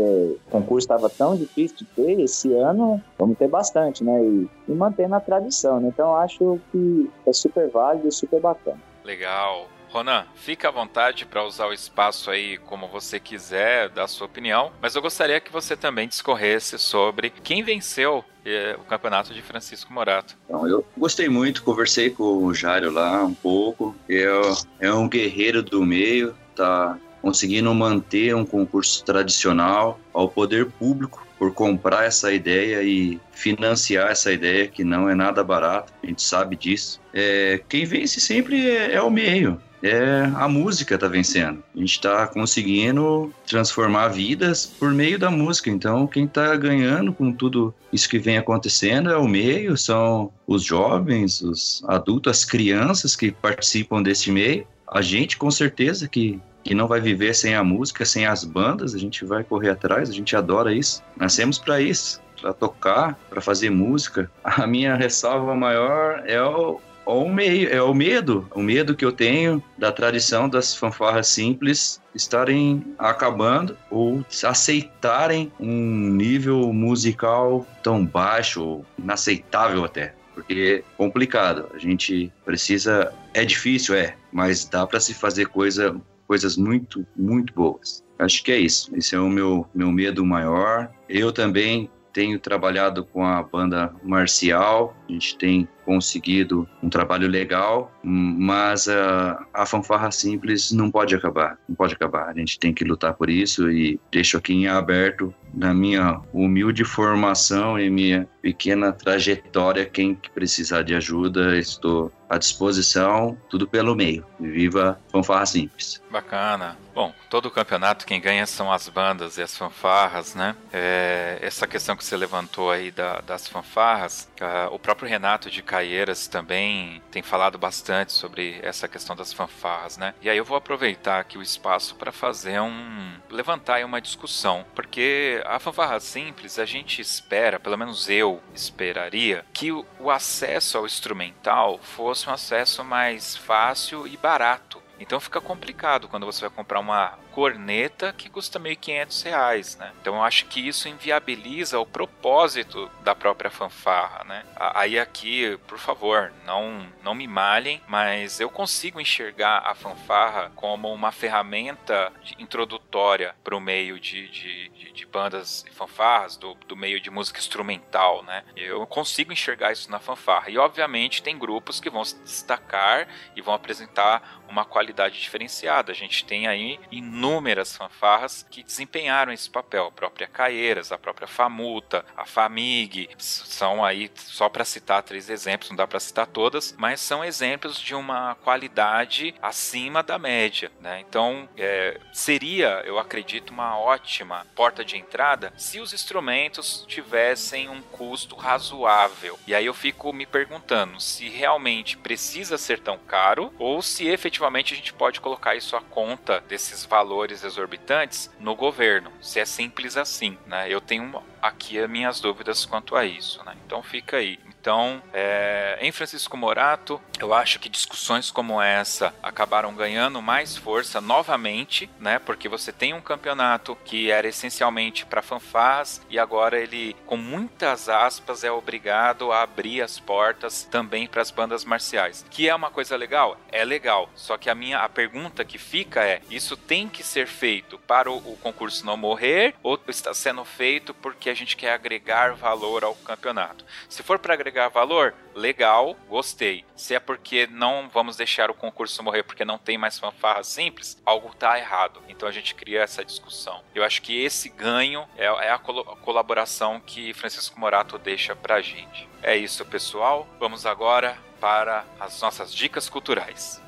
[0.46, 4.22] O concurso estava tão difícil de ter, esse ano vamos ter bastante, né?
[4.22, 5.88] E, e mantendo a tradição, né?
[5.88, 8.78] Então acho que é super válido e super bacana.
[9.04, 9.66] Legal.
[9.90, 14.70] Ronan, fica à vontade para usar o espaço aí como você quiser, dar sua opinião,
[14.80, 19.92] mas eu gostaria que você também discorresse sobre quem venceu eh, o campeonato de Francisco
[19.92, 20.36] Morato.
[20.44, 23.94] Então, eu gostei muito, conversei com o Jário lá um pouco.
[24.08, 31.26] Eu, é um guerreiro do meio, tá conseguindo manter um concurso tradicional ao poder público
[31.36, 36.22] por comprar essa ideia e financiar essa ideia que não é nada barato, a gente
[36.22, 37.00] sabe disso.
[37.12, 41.62] É, quem vence sempre é, é o meio é a música tá vencendo.
[41.74, 45.70] A gente está conseguindo transformar vidas por meio da música.
[45.70, 50.62] Então, quem está ganhando com tudo isso que vem acontecendo é o meio, são os
[50.62, 54.66] jovens, os adultos, as crianças que participam desse meio.
[54.86, 58.94] A gente, com certeza, que que não vai viver sem a música, sem as bandas,
[58.94, 61.02] a gente vai correr atrás, a gente adora isso.
[61.16, 64.30] Nascemos para isso, para tocar, para fazer música.
[64.44, 69.12] A minha ressalva maior é o, o meio, é o medo, o medo que eu
[69.12, 78.84] tenho da tradição das fanfarras simples estarem acabando ou aceitarem um nível musical tão baixo,
[78.98, 80.14] inaceitável até.
[80.34, 86.00] Porque é complicado, a gente precisa, é difícil, é, mas dá para se fazer coisa,
[86.26, 88.02] coisas muito, muito boas.
[88.18, 88.94] Acho que é isso.
[88.94, 90.90] Esse é o meu, meu medo maior.
[91.08, 97.92] Eu também tenho trabalhado com a banda marcial, a gente tem conseguido um trabalho legal,
[98.02, 102.28] mas a, a fanfarra simples não pode acabar, não pode acabar.
[102.28, 106.84] A gente tem que lutar por isso e deixo aqui em aberto, na minha humilde
[106.84, 114.24] formação e minha pequena trajetória, quem precisar de ajuda, estou à disposição, tudo pelo meio.
[114.38, 116.00] Viva fanfarra simples.
[116.10, 116.76] Bacana.
[116.94, 120.54] Bom, todo campeonato quem ganha são as bandas e as fanfarras, né?
[120.72, 125.62] É, essa questão que você levantou aí da, das fanfarras, uh, o próprio Renato de
[125.62, 130.14] Caieiras também tem falado bastante sobre essa questão das fanfarras, né?
[130.20, 135.42] E aí eu vou aproveitar aqui o espaço para fazer um levantar uma discussão, porque
[135.46, 140.86] a fanfarra simples a gente espera, pelo menos eu esperaria, que o, o acesso ao
[140.86, 144.80] instrumental fosse um acesso mais fácil e barato.
[144.98, 149.92] Então fica complicado quando você vai comprar uma corneta que custa R$ 1.500, né?
[150.00, 154.44] Então eu acho que isso inviabiliza o propósito da própria fanfarra, né?
[154.56, 160.92] Aí aqui, por favor, não, não me malhem, mas eu consigo enxergar a fanfarra como
[160.92, 166.76] uma ferramenta introdutória para o meio de, de, de, de, bandas e fanfarras, do, do
[166.76, 168.44] meio de música instrumental, né?
[168.56, 170.50] Eu consigo enxergar isso na fanfarra.
[170.50, 175.92] E obviamente tem grupos que vão se destacar e vão apresentar uma qualidade diferenciada.
[175.92, 176.78] A gente tem aí
[177.20, 179.86] inúmeras fanfarras que desempenharam esse papel.
[179.86, 185.68] A própria Caeiras, a própria Famuta, a Famig, são aí, só para citar três exemplos,
[185.68, 190.72] não dá para citar todas, mas são exemplos de uma qualidade acima da média.
[190.80, 191.04] Né?
[191.06, 197.82] Então, é, seria, eu acredito, uma ótima porta de entrada se os instrumentos tivessem um
[197.82, 199.38] custo razoável.
[199.46, 204.72] E aí eu fico me perguntando se realmente precisa ser tão caro ou se efetivamente
[204.72, 207.09] a gente pode colocar isso à conta desses valores
[207.44, 210.72] exorbitantes no governo, se é simples assim, né?
[210.72, 213.56] Eu tenho aqui as minhas dúvidas quanto a isso, né?
[213.66, 214.38] Então fica aí.
[214.60, 221.00] Então, é, em Francisco Morato, eu acho que discussões como essa acabaram ganhando mais força
[221.00, 222.18] novamente, né?
[222.18, 227.88] Porque você tem um campeonato que era essencialmente para fanfarras e agora ele, com muitas
[227.88, 232.24] aspas, é obrigado a abrir as portas também para as bandas marciais.
[232.28, 233.40] Que é uma coisa legal?
[233.50, 234.10] É legal.
[234.14, 238.10] Só que a minha a pergunta que fica é: isso tem que ser feito para
[238.10, 242.84] o, o concurso não morrer ou está sendo feito porque a gente quer agregar valor
[242.84, 243.64] ao campeonato?
[243.88, 245.14] Se for para agregar agregar valor?
[245.34, 246.64] Legal, gostei.
[246.74, 251.00] Se é porque não vamos deixar o concurso morrer porque não tem mais fanfarra simples,
[251.06, 252.02] algo tá errado.
[252.08, 253.62] Então a gente cria essa discussão.
[253.74, 258.34] Eu acho que esse ganho é, é a, col a colaboração que Francisco Morato deixa
[258.34, 259.08] pra gente.
[259.22, 260.26] É isso, pessoal.
[260.38, 263.62] Vamos agora para as nossas dicas culturais.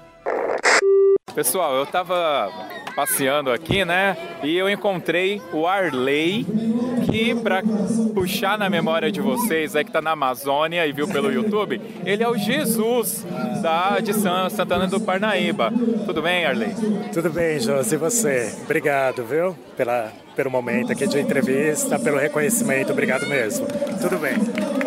[1.35, 2.51] Pessoal, eu tava
[2.95, 4.17] passeando aqui, né?
[4.43, 6.47] E eu encontrei o Arley
[7.11, 7.63] que, para
[8.15, 12.23] puxar na memória de vocês, aí que tá na Amazônia e viu pelo YouTube, ele
[12.23, 13.27] é o Jesus
[13.63, 15.73] da, de Santana do Parnaíba.
[16.05, 16.75] Tudo bem, Arley?
[17.15, 17.95] Tudo bem, Josi.
[17.95, 18.55] E você?
[18.65, 19.57] Obrigado, viu?
[19.75, 22.93] Pela, pelo momento aqui de entrevista, pelo reconhecimento.
[22.93, 23.67] Obrigado mesmo.
[24.01, 24.35] Tudo bem.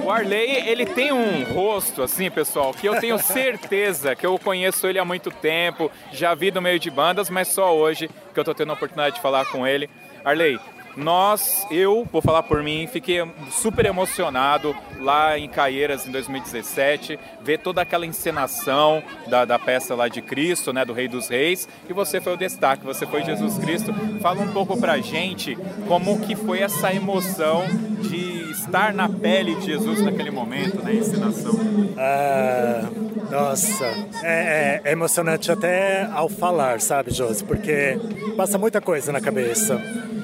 [0.04, 4.86] O Arley, ele tem um rosto, assim, pessoal, que eu tenho certeza que eu conheço
[4.86, 8.43] ele há muito tempo, já vi no meio de bandas, mas só hoje que eu
[8.43, 9.89] tô tendo a oportunidade de falar com ele.
[10.24, 10.60] Arley,
[10.96, 17.60] nós, eu, vou falar por mim, fiquei super emocionado lá em Caieiras em 2017, ver
[17.60, 21.93] toda aquela encenação da, da peça lá de Cristo, né, do Rei dos Reis, e
[21.93, 23.93] você foi o destaque, você foi Jesus Cristo.
[24.22, 27.66] Fala um pouco pra gente como que foi essa emoção
[28.02, 31.54] de estar na pele de Jesus naquele momento, na encenação.
[31.98, 32.89] Ah,
[33.30, 33.86] nossa,
[34.24, 37.43] é, é emocionante até ao falar, sabe, Josi?
[37.43, 37.98] Porque
[38.38, 39.82] passa muita coisa na cabeça.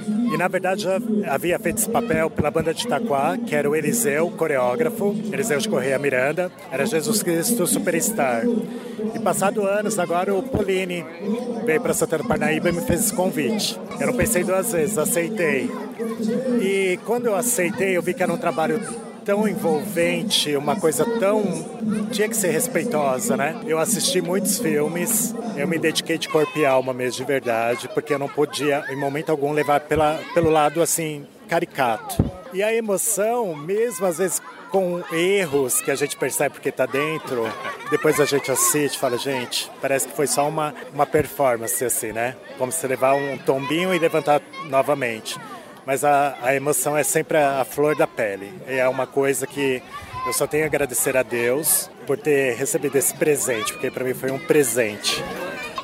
[0.08, 3.76] E na verdade já havia feito esse papel pela banda de Itaquá, que era o
[3.76, 8.43] Eliseu, coreógrafo, Eliseu de Correia Miranda, era Jesus Cristo Superstar.
[9.14, 11.06] E passado anos, agora o Polini
[11.66, 13.80] veio para Santana Parnaíba e me fez esse convite.
[13.99, 15.70] Eu não pensei duas vezes, aceitei.
[16.62, 18.80] E quando eu aceitei, eu vi que era um trabalho
[19.24, 21.44] tão envolvente, uma coisa tão.
[22.12, 23.60] tinha que ser respeitosa, né?
[23.66, 28.14] Eu assisti muitos filmes, eu me dediquei de corpo e alma mesmo, de verdade, porque
[28.14, 32.24] eu não podia, em momento algum, levar pela, pelo lado assim, caricato.
[32.54, 37.44] E a emoção, mesmo às vezes com erros que a gente percebe porque está dentro,
[37.90, 42.14] depois a gente assiste e fala, gente, parece que foi só uma, uma performance assim,
[42.14, 42.36] né?
[42.58, 45.38] Como se levar um tombinho e levantar novamente
[45.86, 48.54] mas a, a emoção é sempre a, a flor da pele.
[48.68, 49.82] É uma coisa que
[50.26, 54.14] eu só tenho a agradecer a Deus por ter recebido esse presente, porque para mim
[54.14, 55.24] foi um presente.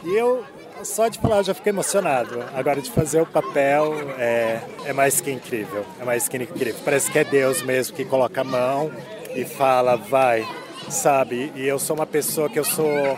[0.04, 0.44] E eu,
[0.84, 2.44] só de falar, já fiquei emocionado.
[2.54, 5.86] Agora, de fazer o papel é, é mais que incrível.
[6.00, 6.80] É mais que incrível.
[6.86, 8.92] Parece que é Deus mesmo que coloca a mão
[9.36, 10.48] e fala, vai,
[10.90, 11.52] sabe?
[11.56, 13.18] E eu sou uma pessoa que eu sou,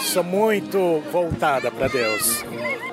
[0.00, 2.44] sou muito voltada para Deus.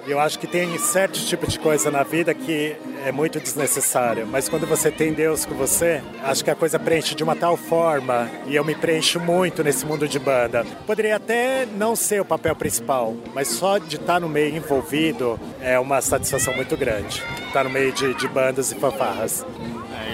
[0.06, 4.48] Eu acho que tem certo tipo de coisa na vida que é muito desnecessária, mas
[4.48, 8.30] quando você tem Deus com você, acho que a coisa preenche de uma tal forma
[8.46, 10.66] e eu me preencho muito nesse mundo de banda.
[10.86, 15.78] Poderia até não ser o papel principal, mas só de estar no meio envolvido é
[15.78, 17.22] uma satisfação muito grande.
[17.48, 19.46] Estar no meio de, de bandas e fanfarras.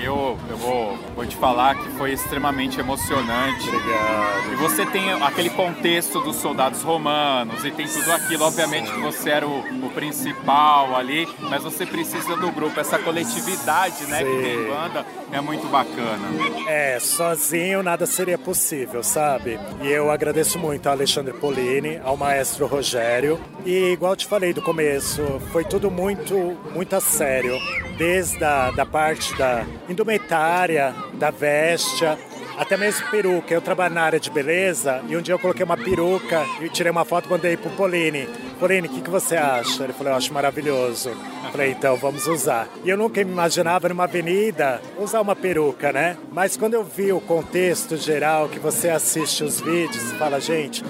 [0.02, 3.68] Eu, eu vou, vou te falar que foi extremamente emocionante.
[3.68, 4.54] Obrigado.
[4.54, 8.46] E você tem aquele contexto dos soldados romanos e tem tudo aquilo.
[8.46, 12.80] Obviamente que você era o, o principal ali, mas você precisa do grupo.
[12.80, 16.28] Essa coletividade né, que tem banda é muito bacana.
[16.68, 19.60] É, sozinho nada seria possível, sabe?
[19.82, 23.40] E eu agradeço muito a Alexandre Polini, ao maestro Rogério.
[23.66, 25.22] E igual te falei do começo,
[25.52, 26.36] foi tudo muito,
[26.74, 27.58] muito a sério.
[27.98, 32.18] Desde a da parte da indumentária, da vestia,
[32.58, 33.54] até mesmo peruca.
[33.54, 36.92] Eu trabalho na área de beleza e um dia eu coloquei uma peruca e tirei
[36.92, 38.28] uma foto e mandei pro Polini.
[38.60, 39.84] Polini, o que, que você acha?
[39.84, 41.10] Ele falou, eu acho maravilhoso.
[41.10, 42.68] Eu falei, então vamos usar.
[42.84, 46.18] E eu nunca me imaginava numa avenida usar uma peruca, né?
[46.32, 50.84] Mas quando eu vi o contexto geral, que você assiste os vídeos, fala, gente,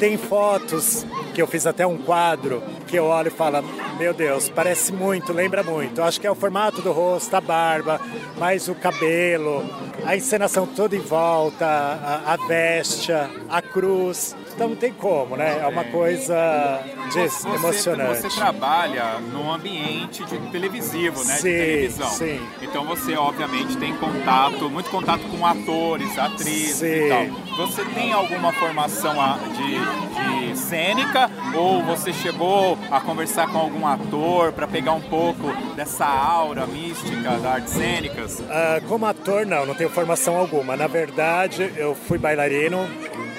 [0.00, 3.62] tem fotos que eu fiz até um quadro que eu olho e falo,
[3.98, 6.00] meu Deus, parece muito, lembra muito.
[6.00, 8.00] Eu acho que é o formato do rosto, a barba,
[8.38, 9.62] mais o cabelo,
[10.06, 14.34] a encenação toda em volta, a, a veste, a cruz.
[14.54, 15.60] Então não tem como, né?
[15.62, 16.80] É uma coisa
[17.10, 18.20] você, emocionante.
[18.20, 21.34] Você trabalha num ambiente de televisivo, né?
[21.36, 22.10] Sim, de televisão.
[22.10, 22.40] sim.
[22.62, 26.86] Então você, obviamente, tem contato, muito contato com atores, atrizes Sim.
[26.86, 27.66] e tal.
[27.66, 29.14] Você tem alguma formação
[29.56, 35.52] de, de cênica ou você chegou a conversar com algum ator para pegar um pouco
[35.74, 38.42] dessa aura mística das artes cênicas?
[38.48, 40.76] Ah, como ator, não, não tenho formação alguma.
[40.76, 42.88] Na verdade, eu fui bailarino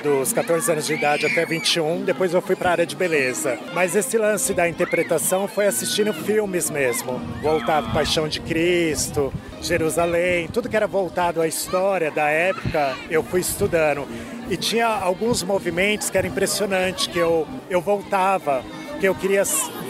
[0.04, 3.58] dos 14 anos de idade até 21, depois eu fui para a área de beleza.
[3.74, 9.32] Mas esse lance da interpretação foi assistindo filmes mesmo, voltado Paixão de Cristo,
[9.62, 14.08] Jerusalém, tudo que era voltado à história da época, eu fui estudando.
[14.49, 18.64] E tinha alguns movimentos que era impressionante, que eu, eu voltava,
[18.99, 19.43] que eu queria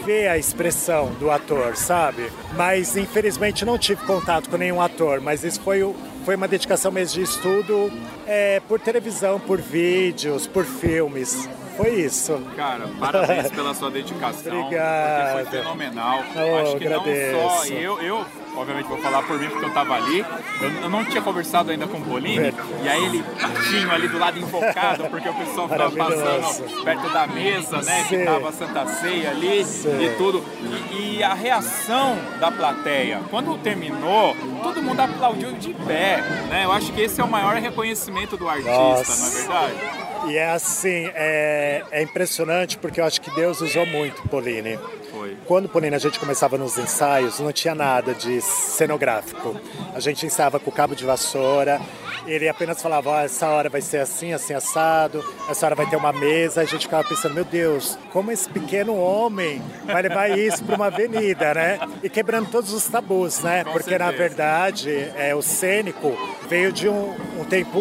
[0.04, 2.30] ver a expressão do ator, sabe?
[2.56, 5.94] Mas infelizmente não tive contato com nenhum ator, mas isso foi, o-
[6.24, 7.90] foi uma dedicação mesmo de estudo
[8.26, 11.48] é, por televisão, por vídeos, por filmes.
[11.82, 12.40] Foi isso.
[12.54, 14.60] Cara, parabéns pela sua dedicação.
[14.60, 15.32] Obrigado.
[15.32, 16.22] Porque foi fenomenal.
[16.36, 17.36] Oh, Acho que agradeço.
[17.36, 18.26] não só eu, eu
[18.56, 20.24] obviamente vou falar por mim porque eu tava ali.
[20.60, 22.54] Eu, eu não tinha conversado ainda com o Polini,
[22.84, 27.26] e aí ele batinho ali do lado invocado, porque o pessoal ficava passando perto da
[27.26, 28.04] mesa, né?
[28.08, 28.24] Que Sim.
[28.24, 30.02] tava a Santa Ceia ali Sim.
[30.02, 30.44] e tudo.
[30.92, 36.64] E, e a reação da plateia, quando terminou, todo mundo aplaudiu de pé, né?
[36.64, 39.20] Eu acho que esse é o maior reconhecimento do artista, Nossa.
[39.20, 40.11] não é verdade?
[40.28, 44.78] E é assim, é, é impressionante porque eu acho que Deus usou muito Pauline.
[45.10, 45.36] Foi.
[45.46, 49.56] Quando Pauline a gente começava nos ensaios, não tinha nada de cenográfico.
[49.94, 51.80] A gente ensaiava com cabo de vassoura,
[52.26, 55.96] ele apenas falava, ó, essa hora vai ser assim, assim, assado, essa hora vai ter
[55.96, 60.64] uma mesa, a gente ficava pensando, meu Deus, como esse pequeno homem vai levar isso
[60.64, 61.80] para uma avenida, né?
[62.02, 63.64] E quebrando todos os tabus, né?
[63.64, 66.16] Porque na verdade, é, o cênico
[66.48, 67.80] veio de um, um tempo,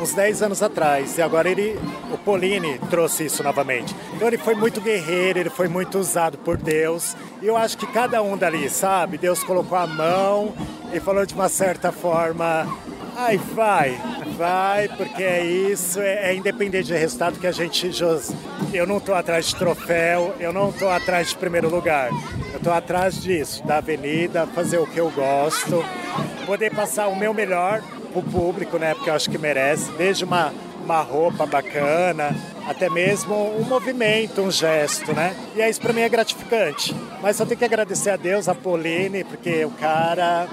[0.00, 1.78] uns 10 anos atrás, e agora ele,
[2.12, 3.94] o Pauline trouxe isso novamente.
[4.14, 7.86] Então ele foi muito guerreiro, ele foi muito usado por Deus, e eu acho que
[7.86, 9.18] cada um dali, sabe?
[9.18, 10.54] Deus colocou a mão
[10.92, 12.66] e falou de uma certa forma,
[13.20, 14.00] Ai, vai,
[14.36, 17.90] vai, porque é isso, é, é independente de resultado que a gente.
[18.72, 22.10] Eu não tô atrás de troféu, eu não tô atrás de primeiro lugar.
[22.54, 25.84] Eu tô atrás disso, da avenida, fazer o que eu gosto,
[26.46, 28.94] poder passar o meu melhor pro público, né?
[28.94, 30.54] Porque eu acho que merece, desde uma,
[30.84, 32.36] uma roupa bacana,
[32.68, 35.34] até mesmo um movimento, um gesto, né?
[35.56, 36.94] E é isso pra mim é gratificante.
[37.20, 40.46] Mas só tenho que agradecer a Deus, a Pauline, porque o cara.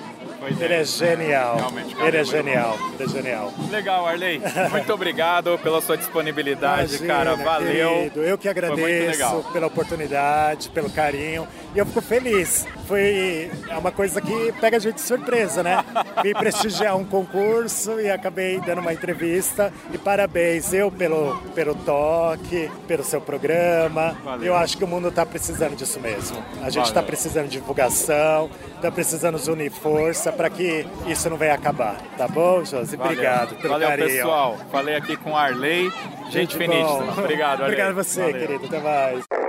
[0.47, 1.55] Ele é genial.
[1.57, 2.77] Realmente, cara, Ele é é genial.
[2.93, 3.53] Ele é genial.
[3.69, 4.41] Legal, Arley.
[4.71, 7.35] Muito obrigado pela sua disponibilidade, Imagina, cara.
[7.35, 7.89] Valeu.
[7.89, 8.23] querido.
[8.23, 11.47] Eu que agradeço pela oportunidade, pelo carinho.
[11.73, 12.65] E eu fico feliz.
[12.88, 15.83] Foi é uma coisa que pega a gente de surpresa, né?
[16.23, 19.73] Vim prestigiar um concurso e acabei dando uma entrevista.
[19.91, 24.15] E parabéns, eu pelo, pelo toque, pelo seu programa.
[24.23, 24.47] Valeu.
[24.47, 26.43] Eu acho que o mundo está precisando disso mesmo.
[26.61, 31.53] A gente está precisando de divulgação, está precisando unir força para que isso não venha
[31.53, 31.97] acabar.
[32.17, 32.95] Tá bom, Josi?
[32.95, 34.07] Obrigado pelo Valeu, carinho.
[34.09, 34.57] pessoal.
[34.71, 35.91] Falei aqui com Arley.
[36.29, 37.03] Gente bom.
[37.17, 37.65] Obrigado, Arley.
[37.65, 38.39] Obrigado a você, Valeu.
[38.47, 38.65] querido.
[38.65, 39.44] Até mais.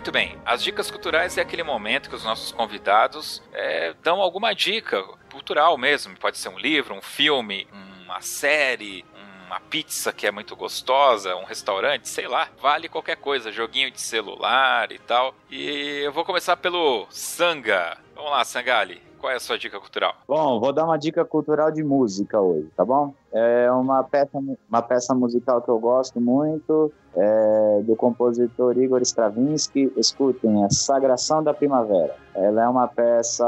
[0.00, 4.54] Muito bem, as dicas culturais é aquele momento que os nossos convidados é, dão alguma
[4.54, 6.16] dica cultural mesmo.
[6.18, 7.68] Pode ser um livro, um filme,
[8.06, 9.04] uma série,
[9.46, 12.48] uma pizza que é muito gostosa, um restaurante, sei lá.
[12.62, 15.34] Vale qualquer coisa, joguinho de celular e tal.
[15.50, 17.98] E eu vou começar pelo Sanga.
[18.16, 19.02] Vamos lá, Sangali.
[19.18, 20.14] Qual é a sua dica cultural?
[20.26, 23.14] Bom, vou dar uma dica cultural de música hoje, tá bom?
[23.30, 29.92] É uma peça, uma peça musical que eu gosto muito, é do compositor Igor Stravinsky.
[29.96, 32.14] Escutem, é Sagração da Primavera.
[32.34, 33.44] Ela é uma peça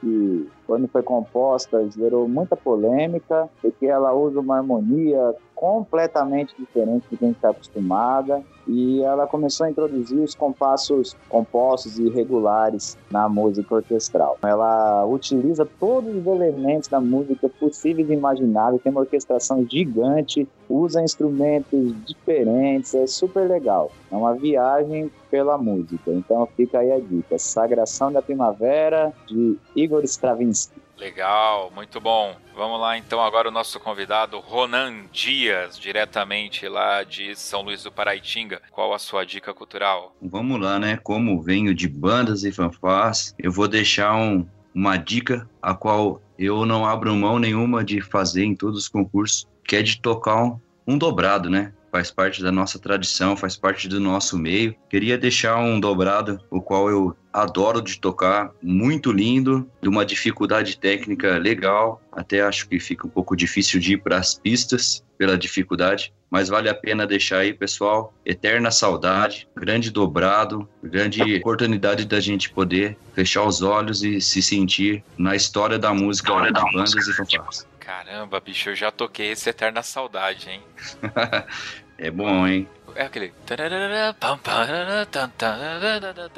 [0.00, 7.16] que, quando foi composta, gerou muita polêmica, porque ela usa uma harmonia completamente diferente do
[7.16, 12.98] que a gente está acostumada, e ela começou a introduzir os compassos compostos e regulares
[13.10, 14.36] na música orquestral.
[14.42, 21.02] Ela utiliza todos os elementos da música possíveis e imagináveis, tem uma orquestração gigante, usa
[21.02, 23.90] instrumentos diferentes, é super legal.
[24.10, 26.10] É uma viagem pela música.
[26.10, 30.80] Então fica aí a dica: Sagração da Primavera, de Igor Stravinsky.
[30.98, 32.34] Legal, muito bom.
[32.54, 37.92] Vamos lá então agora o nosso convidado Ronan Dias, diretamente lá de São Luís do
[37.92, 38.62] Paraitinga.
[38.70, 40.16] Qual a sua dica cultural?
[40.22, 40.98] Vamos lá, né?
[41.02, 46.64] Como venho de bandas e fanfás, eu vou deixar um, uma dica a qual eu
[46.64, 50.58] não abro mão nenhuma de fazer em todos os concursos, que é de tocar um,
[50.86, 51.74] um dobrado, né?
[51.96, 54.76] Faz parte da nossa tradição, faz parte do nosso meio.
[54.90, 60.78] Queria deixar um dobrado, o qual eu adoro de tocar, muito lindo, de uma dificuldade
[60.78, 62.02] técnica legal.
[62.12, 66.50] Até acho que fica um pouco difícil de ir para as pistas pela dificuldade, mas
[66.50, 68.12] vale a pena deixar aí, pessoal.
[68.26, 75.02] Eterna saudade, grande dobrado, grande oportunidade da gente poder fechar os olhos e se sentir
[75.16, 77.66] na história da música de bandas e fanfarras.
[77.80, 80.60] Caramba, bicho, eu já toquei esse Eterna Saudade, hein?
[81.98, 82.68] é bom, hein?
[82.94, 83.32] É aquele.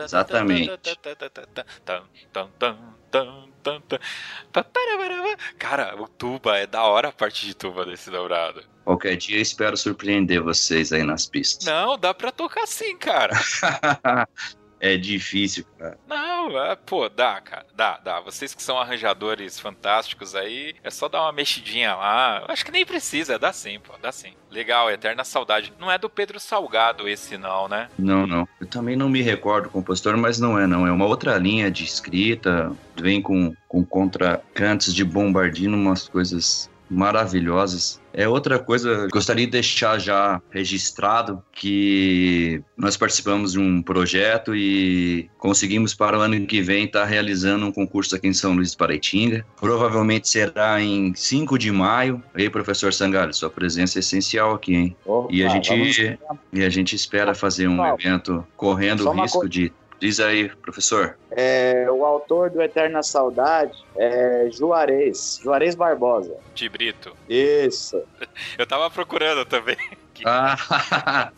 [0.05, 0.71] Exatamente.
[5.59, 8.63] Cara, o tuba é da hora a parte de tuba desse dobrado.
[8.85, 11.67] Qualquer dia eu espero surpreender vocês aí nas pistas.
[11.67, 13.35] Não, dá pra tocar sim, cara.
[14.81, 15.99] É difícil, cara.
[16.07, 17.67] Não, é, pô, dá, cara.
[17.75, 18.21] Dá, dá.
[18.21, 22.45] Vocês que são arranjadores fantásticos aí, é só dar uma mexidinha lá.
[22.49, 24.33] Acho que nem precisa, dá sim, pô, dá sim.
[24.51, 25.73] Legal, Eterna Saudade.
[25.79, 27.89] Não é do Pedro Salgado esse não, né?
[27.99, 28.49] Não, não.
[28.61, 30.87] Eu também não me recordo o compositor, mas não é, não.
[30.87, 32.73] É uma outra linha de escrita.
[32.97, 38.01] Vem com, com contracantes de bombardino, umas coisas maravilhosas.
[38.19, 45.31] É outra coisa, gostaria de deixar já registrado que nós participamos de um projeto e
[45.39, 48.77] conseguimos para o ano que vem estar realizando um concurso aqui em São Luís de
[48.77, 49.47] Paraitinga.
[49.61, 52.21] Provavelmente será em 5 de maio.
[52.35, 54.97] Ei, professor Sangalho, sua presença é essencial aqui, hein?
[55.07, 56.19] Opa, e, a gente,
[56.53, 61.19] e a gente espera fazer um evento correndo o risco de Diz aí, professor.
[61.33, 66.37] É, o autor do Eterna Saudade é Juarez, Juarez Barbosa.
[66.55, 67.17] De Brito.
[67.29, 68.03] Isso.
[68.57, 69.77] Eu tava procurando também.
[70.25, 71.31] Ah.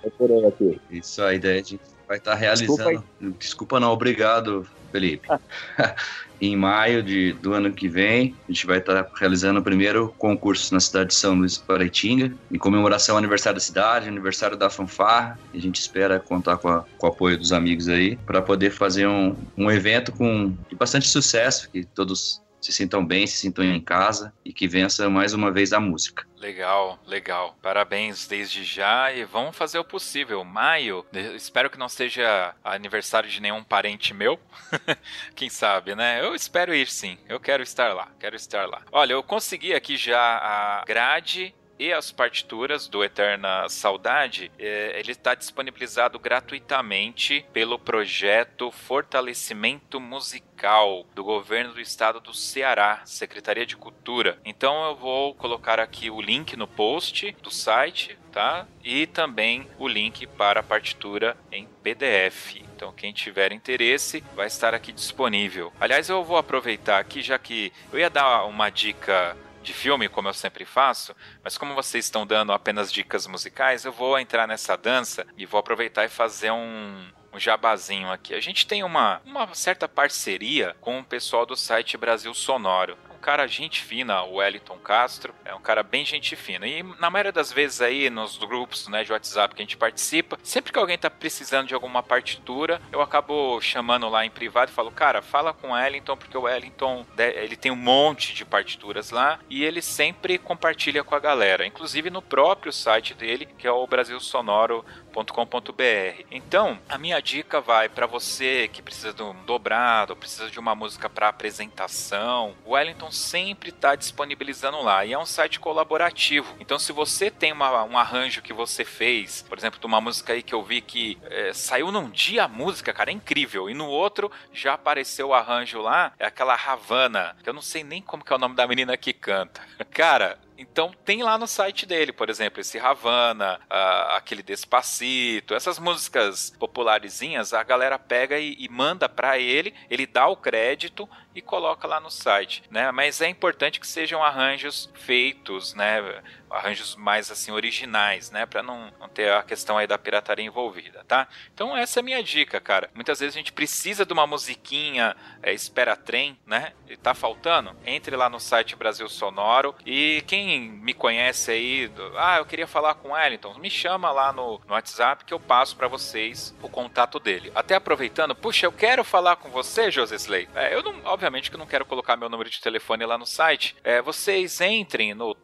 [0.00, 0.80] Procurei aqui.
[0.90, 1.78] Isso, a ideia de
[2.08, 2.76] vai estar realizando.
[2.76, 3.04] Desculpa,
[3.38, 5.28] Desculpa não, obrigado, Felipe.
[6.40, 10.72] em maio de, do ano que vem, a gente vai estar realizando o primeiro concurso
[10.72, 15.38] na cidade de São Luís Paraitinga, em comemoração ao aniversário da cidade, aniversário da fanfarra.
[15.52, 19.06] A gente espera contar com, a, com o apoio dos amigos aí, para poder fazer
[19.06, 24.32] um, um evento com bastante sucesso, que todos se sintam bem, se sintam em casa
[24.44, 26.26] e que vença mais uma vez a música.
[26.36, 27.56] Legal, legal.
[27.60, 30.42] Parabéns desde já e vamos fazer o possível.
[30.42, 31.04] Maio,
[31.34, 34.40] espero que não seja aniversário de nenhum parente meu.
[35.36, 36.20] Quem sabe, né?
[36.24, 37.18] Eu espero ir sim.
[37.28, 38.82] Eu quero estar lá, quero estar lá.
[38.90, 45.12] Olha, eu consegui aqui já a grade e as partituras do Eterna Saudade, é, ele
[45.12, 53.78] está disponibilizado gratuitamente pelo projeto Fortalecimento Musical do governo do estado do Ceará, Secretaria de
[53.78, 54.38] Cultura.
[54.44, 58.66] Então eu vou colocar aqui o link no post do site, tá?
[58.84, 62.56] E também o link para a partitura em PDF.
[62.76, 65.70] Então, quem tiver interesse vai estar aqui disponível.
[65.78, 70.28] Aliás, eu vou aproveitar aqui, já que eu ia dar uma dica de filme, como
[70.28, 74.76] eu sempre faço, mas como vocês estão dando apenas dicas musicais, eu vou entrar nessa
[74.76, 78.34] dança e vou aproveitar e fazer um, um jabazinho aqui.
[78.34, 83.46] A gente tem uma, uma certa parceria com o pessoal do site Brasil Sonoro cara
[83.46, 85.34] gente fina, o Wellington Castro.
[85.44, 86.66] É um cara bem gente fina.
[86.66, 90.38] E na maioria das vezes aí, nos grupos né, de WhatsApp que a gente participa,
[90.42, 94.74] sempre que alguém tá precisando de alguma partitura, eu acabo chamando lá em privado e
[94.74, 99.10] falo, cara, fala com o Wellington, porque o Wellington ele tem um monte de partituras
[99.10, 101.66] lá e ele sempre compartilha com a galera.
[101.66, 106.24] Inclusive no próprio site dele, que é o Brasil Sonoro com.br.
[106.30, 110.74] Então, a minha dica vai para você que precisa de um dobrado, precisa de uma
[110.74, 112.54] música para apresentação.
[112.64, 116.54] O Wellington sempre está disponibilizando lá e é um site colaborativo.
[116.60, 120.32] Então, se você tem uma, um arranjo que você fez, por exemplo, de uma música
[120.32, 123.74] aí que eu vi que é, saiu num dia a música, cara, é incrível, e
[123.74, 128.02] no outro já apareceu o arranjo lá, é aquela Havana, que eu não sei nem
[128.02, 129.60] como que é o nome da menina que canta.
[129.90, 135.78] Cara, então tem lá no site dele, por exemplo, esse Havana, uh, aquele Despacito, essas
[135.78, 141.40] músicas popularizinhas, a galera pega e, e manda para ele, ele dá o crédito e
[141.40, 142.90] coloca lá no site, né?
[142.90, 146.22] Mas é importante que sejam arranjos feitos, né?
[146.50, 148.46] Arranjos mais assim originais, né?
[148.46, 151.28] Para não, não ter a questão aí da pirataria envolvida, tá?
[151.54, 152.90] Então essa é a minha dica, cara.
[152.94, 156.72] Muitas vezes a gente precisa de uma musiquinha é, espera trem, né?
[156.88, 157.76] E tá faltando?
[157.84, 162.66] Entre lá no site Brasil Sonoro e quem me conhece aí, do, ah, eu queria
[162.66, 166.54] falar com o Wellington, me chama lá no, no WhatsApp que eu passo para vocês
[166.62, 167.52] o contato dele.
[167.54, 170.48] Até aproveitando, puxa, eu quero falar com você, José Slay.
[170.54, 173.76] É, eu não, obviamente que não quero colocar meu número de telefone lá no site.
[173.84, 175.34] É, vocês entrem no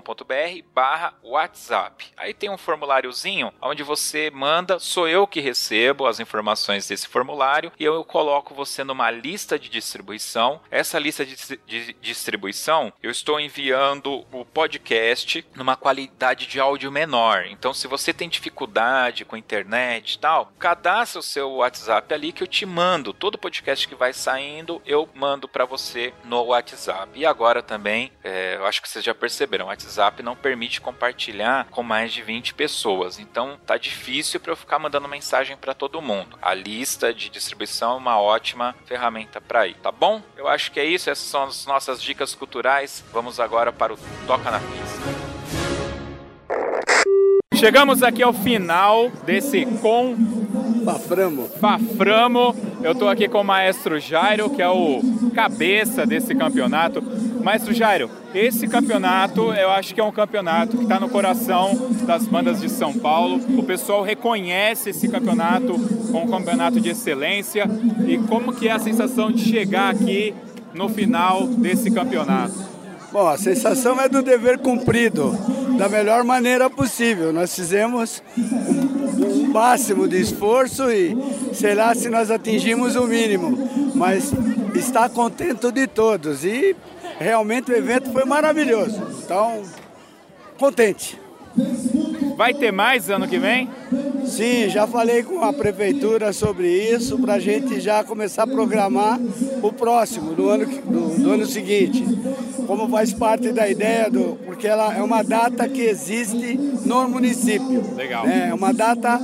[0.00, 2.12] toque2.com.br barra WhatsApp.
[2.16, 7.72] Aí tem um formuláriozinho onde você manda, sou eu que recebo as informações desse formulário
[7.78, 10.60] e eu coloco você numa lista de distribuição.
[10.70, 11.36] Essa lista de,
[11.66, 17.46] de distribuição eu estou enviando o podcast numa qualidade de áudio menor.
[17.46, 22.42] Então, se você tem dificuldade com internet e tal, cadastra o seu WhatsApp ali que
[22.42, 23.12] eu te mando.
[23.12, 27.10] Todo podcast que vai saindo, eu mando para você no WhatsApp.
[27.14, 29.87] E agora também, é, eu acho que vocês já perceberam, o WhatsApp
[30.22, 33.18] não permite compartilhar com mais de 20 pessoas.
[33.18, 36.38] Então, tá difícil para eu ficar mandando mensagem para todo mundo.
[36.42, 40.22] A lista de distribuição é uma ótima ferramenta para ir, tá bom?
[40.36, 43.04] Eu acho que é isso, essas são as nossas dicas culturais.
[43.12, 45.27] Vamos agora para o Toca na Pista.
[47.58, 50.14] Chegamos aqui ao final desse com
[50.84, 51.48] Faframo.
[51.60, 52.54] Faframo.
[52.84, 55.00] Eu estou aqui com o maestro Jairo, que é o
[55.34, 57.02] cabeça desse campeonato.
[57.42, 62.26] Maestro Jairo, esse campeonato eu acho que é um campeonato que está no coração das
[62.26, 63.40] bandas de São Paulo.
[63.58, 65.74] O pessoal reconhece esse campeonato
[66.12, 67.68] como um campeonato de excelência.
[68.06, 70.32] E como que é a sensação de chegar aqui
[70.72, 72.77] no final desse campeonato?
[73.10, 75.36] Bom, a sensação é do dever cumprido,
[75.78, 77.32] da melhor maneira possível.
[77.32, 81.16] Nós fizemos o máximo de esforço e
[81.54, 83.56] sei lá se nós atingimos o mínimo,
[83.94, 84.32] mas
[84.74, 86.76] está contento de todos e
[87.18, 89.02] realmente o evento foi maravilhoso.
[89.24, 89.62] Então,
[90.58, 91.18] contente.
[92.36, 93.68] Vai ter mais ano que vem?
[94.24, 99.18] Sim, já falei com a prefeitura sobre isso para a gente já começar a programar
[99.62, 102.04] o próximo, do ano, do, do, ano seguinte.
[102.66, 104.38] Como faz parte da ideia do.
[104.44, 107.82] Porque ela é uma data que existe no município.
[107.96, 108.26] Legal.
[108.26, 108.48] Né?
[108.50, 109.20] É uma data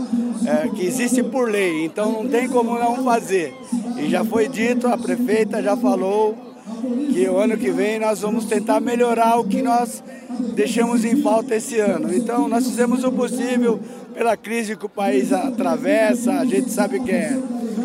[0.46, 3.54] é, que existe por lei, então não tem como não fazer.
[3.98, 6.53] E já foi dito, a prefeita já falou
[7.12, 10.02] que o ano que vem nós vamos tentar melhorar o que nós
[10.54, 12.14] deixamos em falta esse ano.
[12.14, 13.80] Então nós fizemos o possível
[14.12, 17.36] pela crise que o país atravessa, a gente sabe que é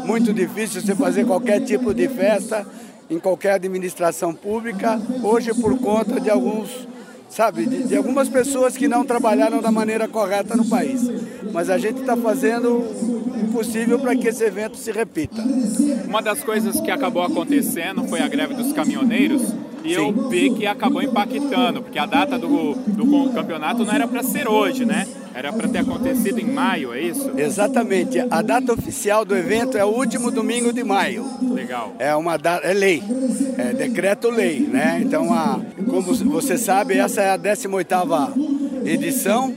[0.05, 2.65] muito difícil você fazer qualquer tipo de festa
[3.09, 6.87] em qualquer administração pública, hoje por conta de alguns
[7.39, 11.09] sabe, de, de, algumas pessoas que não trabalharam da maneira correta no país.
[11.53, 15.41] Mas a gente está fazendo o possível para que esse evento se repita.
[16.05, 19.53] Uma das coisas que acabou acontecendo foi a greve dos caminhoneiros
[19.85, 20.01] e Sim.
[20.01, 24.45] eu vi que acabou impactando, porque a data do, do campeonato não era para ser
[24.45, 25.07] hoje, né?
[25.33, 27.31] Era para ter acontecido em maio, é isso?
[27.37, 28.19] Exatamente.
[28.29, 31.25] A data oficial do evento é o último domingo de maio.
[31.41, 31.93] Legal.
[31.99, 33.03] É uma data, é lei,
[33.57, 35.01] é decreto-lei, né?
[35.03, 38.33] Então, a, como você sabe, essa é a 18ª
[38.85, 39.55] edição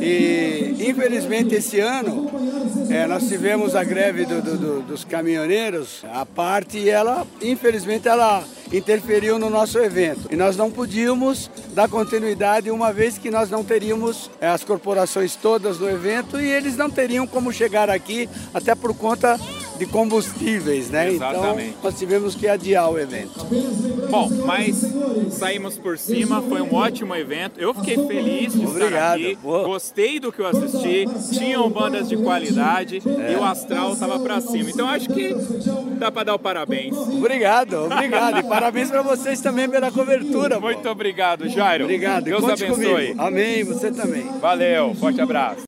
[0.00, 2.30] e infelizmente esse ano
[2.90, 8.08] é, nós tivemos a greve do, do, do, dos caminhoneiros, a parte e ela, infelizmente,
[8.08, 10.28] ela interferiu no nosso evento.
[10.30, 15.36] E nós não podíamos dar continuidade uma vez que nós não teríamos é, as corporações
[15.36, 19.38] todas no evento e eles não teriam como chegar aqui, até por conta
[19.78, 21.12] de combustíveis, né?
[21.12, 21.68] Então, Exatamente.
[21.70, 23.44] Então nós tivemos que adiar o evento.
[24.10, 24.82] Bom, mas
[25.30, 27.60] saímos por cima, foi um ótimo evento.
[27.60, 29.18] Eu fiquei feliz de Obrigado.
[29.18, 29.38] estar aqui.
[29.42, 31.06] Gostei do que eu assisti.
[31.36, 33.32] Tinham bandas de qualidade é.
[33.32, 34.70] e o astral estava para cima.
[34.70, 35.34] Então acho que
[35.98, 36.96] dá para dar o parabéns.
[36.96, 38.38] Obrigado, obrigado.
[38.38, 40.60] E parabéns para vocês também pela cobertura.
[40.60, 40.90] Muito pô.
[40.90, 41.84] obrigado, Jairo.
[41.84, 42.24] Obrigado.
[42.24, 43.08] Deus Conte abençoe.
[43.08, 43.22] Comigo.
[43.22, 44.24] Amém, você também.
[44.40, 45.64] Valeu, forte abraço.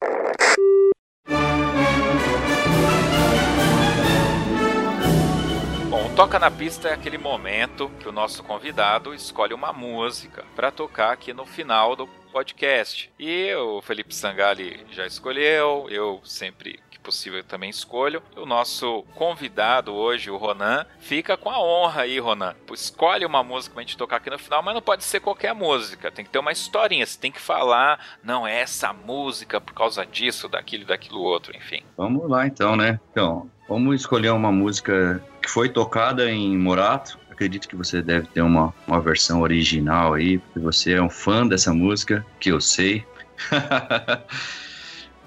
[6.16, 11.12] Toca na Pista é aquele momento que o nosso convidado escolhe uma música para tocar
[11.12, 13.12] aqui no final do podcast.
[13.18, 18.22] E o Felipe Sangali já escolheu, eu sempre que possível também escolho.
[18.34, 22.54] O nosso convidado hoje, o Ronan, fica com a honra aí, Ronan.
[22.72, 26.10] Escolhe uma música pra gente tocar aqui no final, mas não pode ser qualquer música.
[26.10, 30.06] Tem que ter uma historinha, você tem que falar, não é essa música por causa
[30.06, 31.82] disso, daquilo, daquilo outro, enfim.
[31.94, 32.98] Vamos lá então, né?
[33.10, 37.18] Então, vamos escolher uma música que foi tocada em Morato.
[37.30, 41.46] Acredito que você deve ter uma, uma versão original aí, porque você é um fã
[41.46, 43.04] dessa música, que eu sei.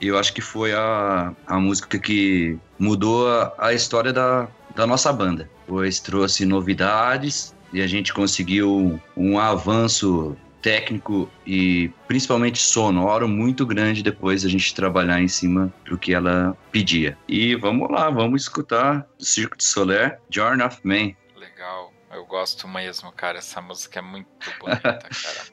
[0.01, 5.11] Eu acho que foi a, a música que mudou a, a história da, da nossa
[5.11, 5.49] banda.
[5.67, 14.03] Pois trouxe novidades e a gente conseguiu um avanço técnico e principalmente sonoro muito grande
[14.03, 17.17] depois a gente trabalhar em cima do que ela pedia.
[17.27, 21.13] E vamos lá, vamos escutar Circo de Soler, Journey of Man.
[21.35, 21.93] Legal.
[22.19, 23.37] Eu gosto mesmo, cara.
[23.37, 24.27] Essa música é muito
[24.59, 25.09] bonita, cara.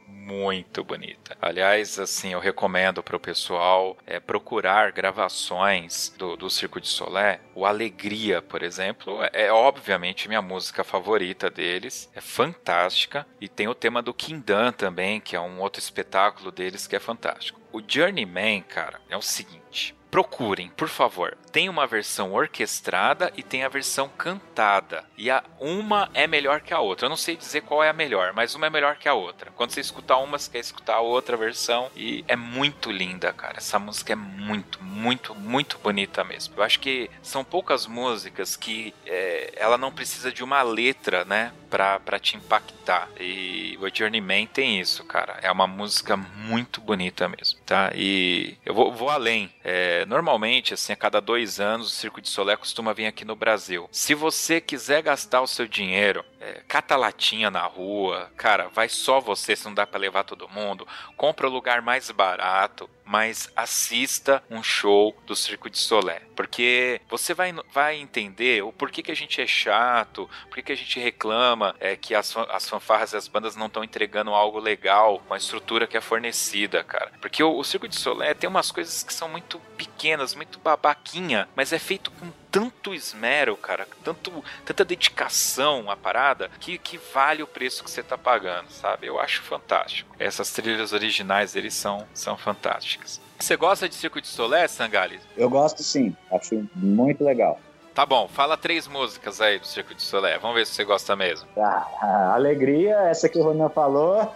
[0.09, 1.39] Muito bonita.
[1.41, 7.39] Aliás, assim, eu recomendo para o pessoal é, procurar gravações do, do Circo de Solé.
[7.55, 12.11] O Alegria, por exemplo, é, é obviamente minha música favorita deles.
[12.13, 13.25] É fantástica.
[13.41, 17.01] E tem o tema do Kindan também, que é um outro espetáculo deles que é
[17.01, 17.61] fantástico.
[17.77, 21.37] O Journeyman, cara, é o seguinte procurem, por favor.
[21.53, 25.05] Tem uma versão orquestrada e tem a versão cantada.
[25.15, 27.05] E a uma é melhor que a outra.
[27.05, 29.51] Eu não sei dizer qual é a melhor, mas uma é melhor que a outra.
[29.55, 31.91] Quando você escutar uma, você quer escutar a outra versão.
[31.95, 33.59] E é muito linda, cara.
[33.59, 36.55] Essa música é muito, muito, muito bonita mesmo.
[36.57, 41.53] Eu acho que são poucas músicas que é, ela não precisa de uma letra, né?
[41.69, 43.09] Pra, pra te impactar.
[43.21, 45.39] E o Journeyman tem isso, cara.
[45.43, 47.91] É uma música muito bonita mesmo, tá?
[47.95, 49.53] E eu vou, vou além.
[49.63, 53.35] É, normalmente, assim, a cada dois anos, o Circo de Solé costuma vir aqui no
[53.35, 53.89] Brasil.
[53.91, 59.21] Se você quiser gastar o seu dinheiro, é, cata latinha na rua, cara, vai só
[59.21, 60.87] você se não dá para levar todo mundo.
[61.17, 66.23] Compra o lugar mais barato, mas assista um show do Circo de Solé.
[66.37, 70.77] Porque você vai, vai entender o porquê que a gente é chato, porquê que a
[70.77, 75.21] gente reclama é, que as, as fanfarras e as bandas não estão entregando algo legal
[75.27, 77.11] com a estrutura que é fornecida, cara.
[77.21, 81.49] Porque o, o Circo de Solé tem umas coisas que são muito pequenas, muito babaquinha,
[81.57, 87.43] mas é feito com tanto esmero, cara, tanto, tanta dedicação à parada, que, que vale
[87.43, 89.07] o preço que você tá pagando, sabe?
[89.07, 90.17] Eu acho fantástico.
[90.19, 93.21] Essas trilhas originais eles são, são fantásticas.
[93.39, 95.21] Você gosta de Circo de Solé, Sangali?
[95.37, 97.61] Eu gosto sim, acho muito legal.
[97.95, 100.39] Tá bom, fala três músicas aí do Circo de Solé.
[100.39, 101.47] Vamos ver se você gosta mesmo.
[101.59, 104.35] Ah, Alegria, essa que o Ronan falou.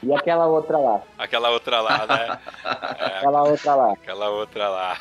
[0.00, 1.02] e aquela outra lá.
[1.18, 2.38] Aquela outra lá, né?
[3.00, 3.92] É, aquela outra lá.
[3.94, 4.96] Aquela outra lá.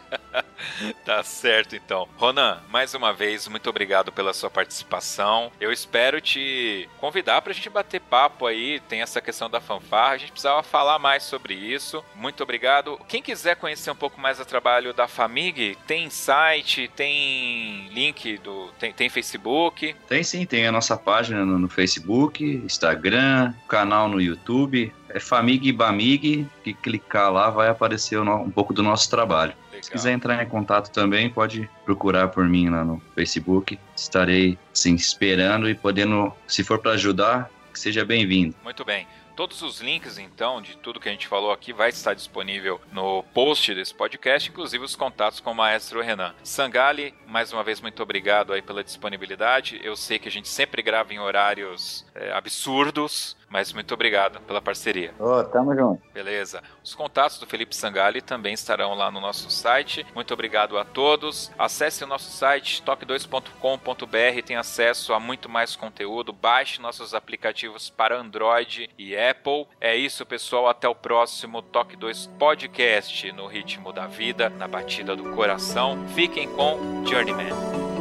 [1.04, 2.08] tá certo, então.
[2.16, 5.50] Ronan, mais uma vez, muito obrigado pela sua participação.
[5.60, 8.80] Eu espero te convidar pra gente bater papo aí.
[8.88, 12.04] Tem essa questão da fanfarra, a gente precisava falar mais sobre isso.
[12.14, 12.98] Muito obrigado.
[13.08, 18.70] Quem quiser conhecer um pouco mais o trabalho da Famig, tem site, tem link do.
[18.78, 19.94] Tem, tem Facebook?
[20.08, 24.92] Tem sim, tem a nossa página no, no Facebook, Instagram, canal no YouTube.
[25.14, 29.54] É Famig Bamig, que clicar lá vai aparecer um pouco do nosso trabalho.
[29.80, 33.78] Se quiser entrar em contato também, pode procurar por mim lá no Facebook.
[33.96, 38.54] Estarei, assim, esperando e podendo, se for para ajudar, que seja bem-vindo.
[38.62, 39.06] Muito bem.
[39.34, 43.22] Todos os links, então, de tudo que a gente falou aqui vai estar disponível no
[43.34, 46.34] post desse podcast, inclusive os contatos com o maestro Renan.
[46.44, 49.80] Sangali, mais uma vez, muito obrigado aí pela disponibilidade.
[49.82, 54.62] Eu sei que a gente sempre grava em horários é, absurdos, mas muito obrigado pela
[54.62, 55.12] parceria.
[55.18, 56.02] Ô, oh, tamo junto.
[56.14, 56.62] Beleza.
[56.82, 60.06] Os contatos do Felipe Sangali também estarão lá no nosso site.
[60.14, 61.52] Muito obrigado a todos.
[61.58, 66.32] Acesse o nosso site toque2.com.br, tem acesso a muito mais conteúdo.
[66.32, 69.66] Baixe nossos aplicativos para Android e Apple.
[69.78, 70.66] É isso, pessoal.
[70.66, 76.08] Até o próximo Toque 2 Podcast no ritmo da vida, na batida do coração.
[76.14, 77.91] Fiquem com Journeyman.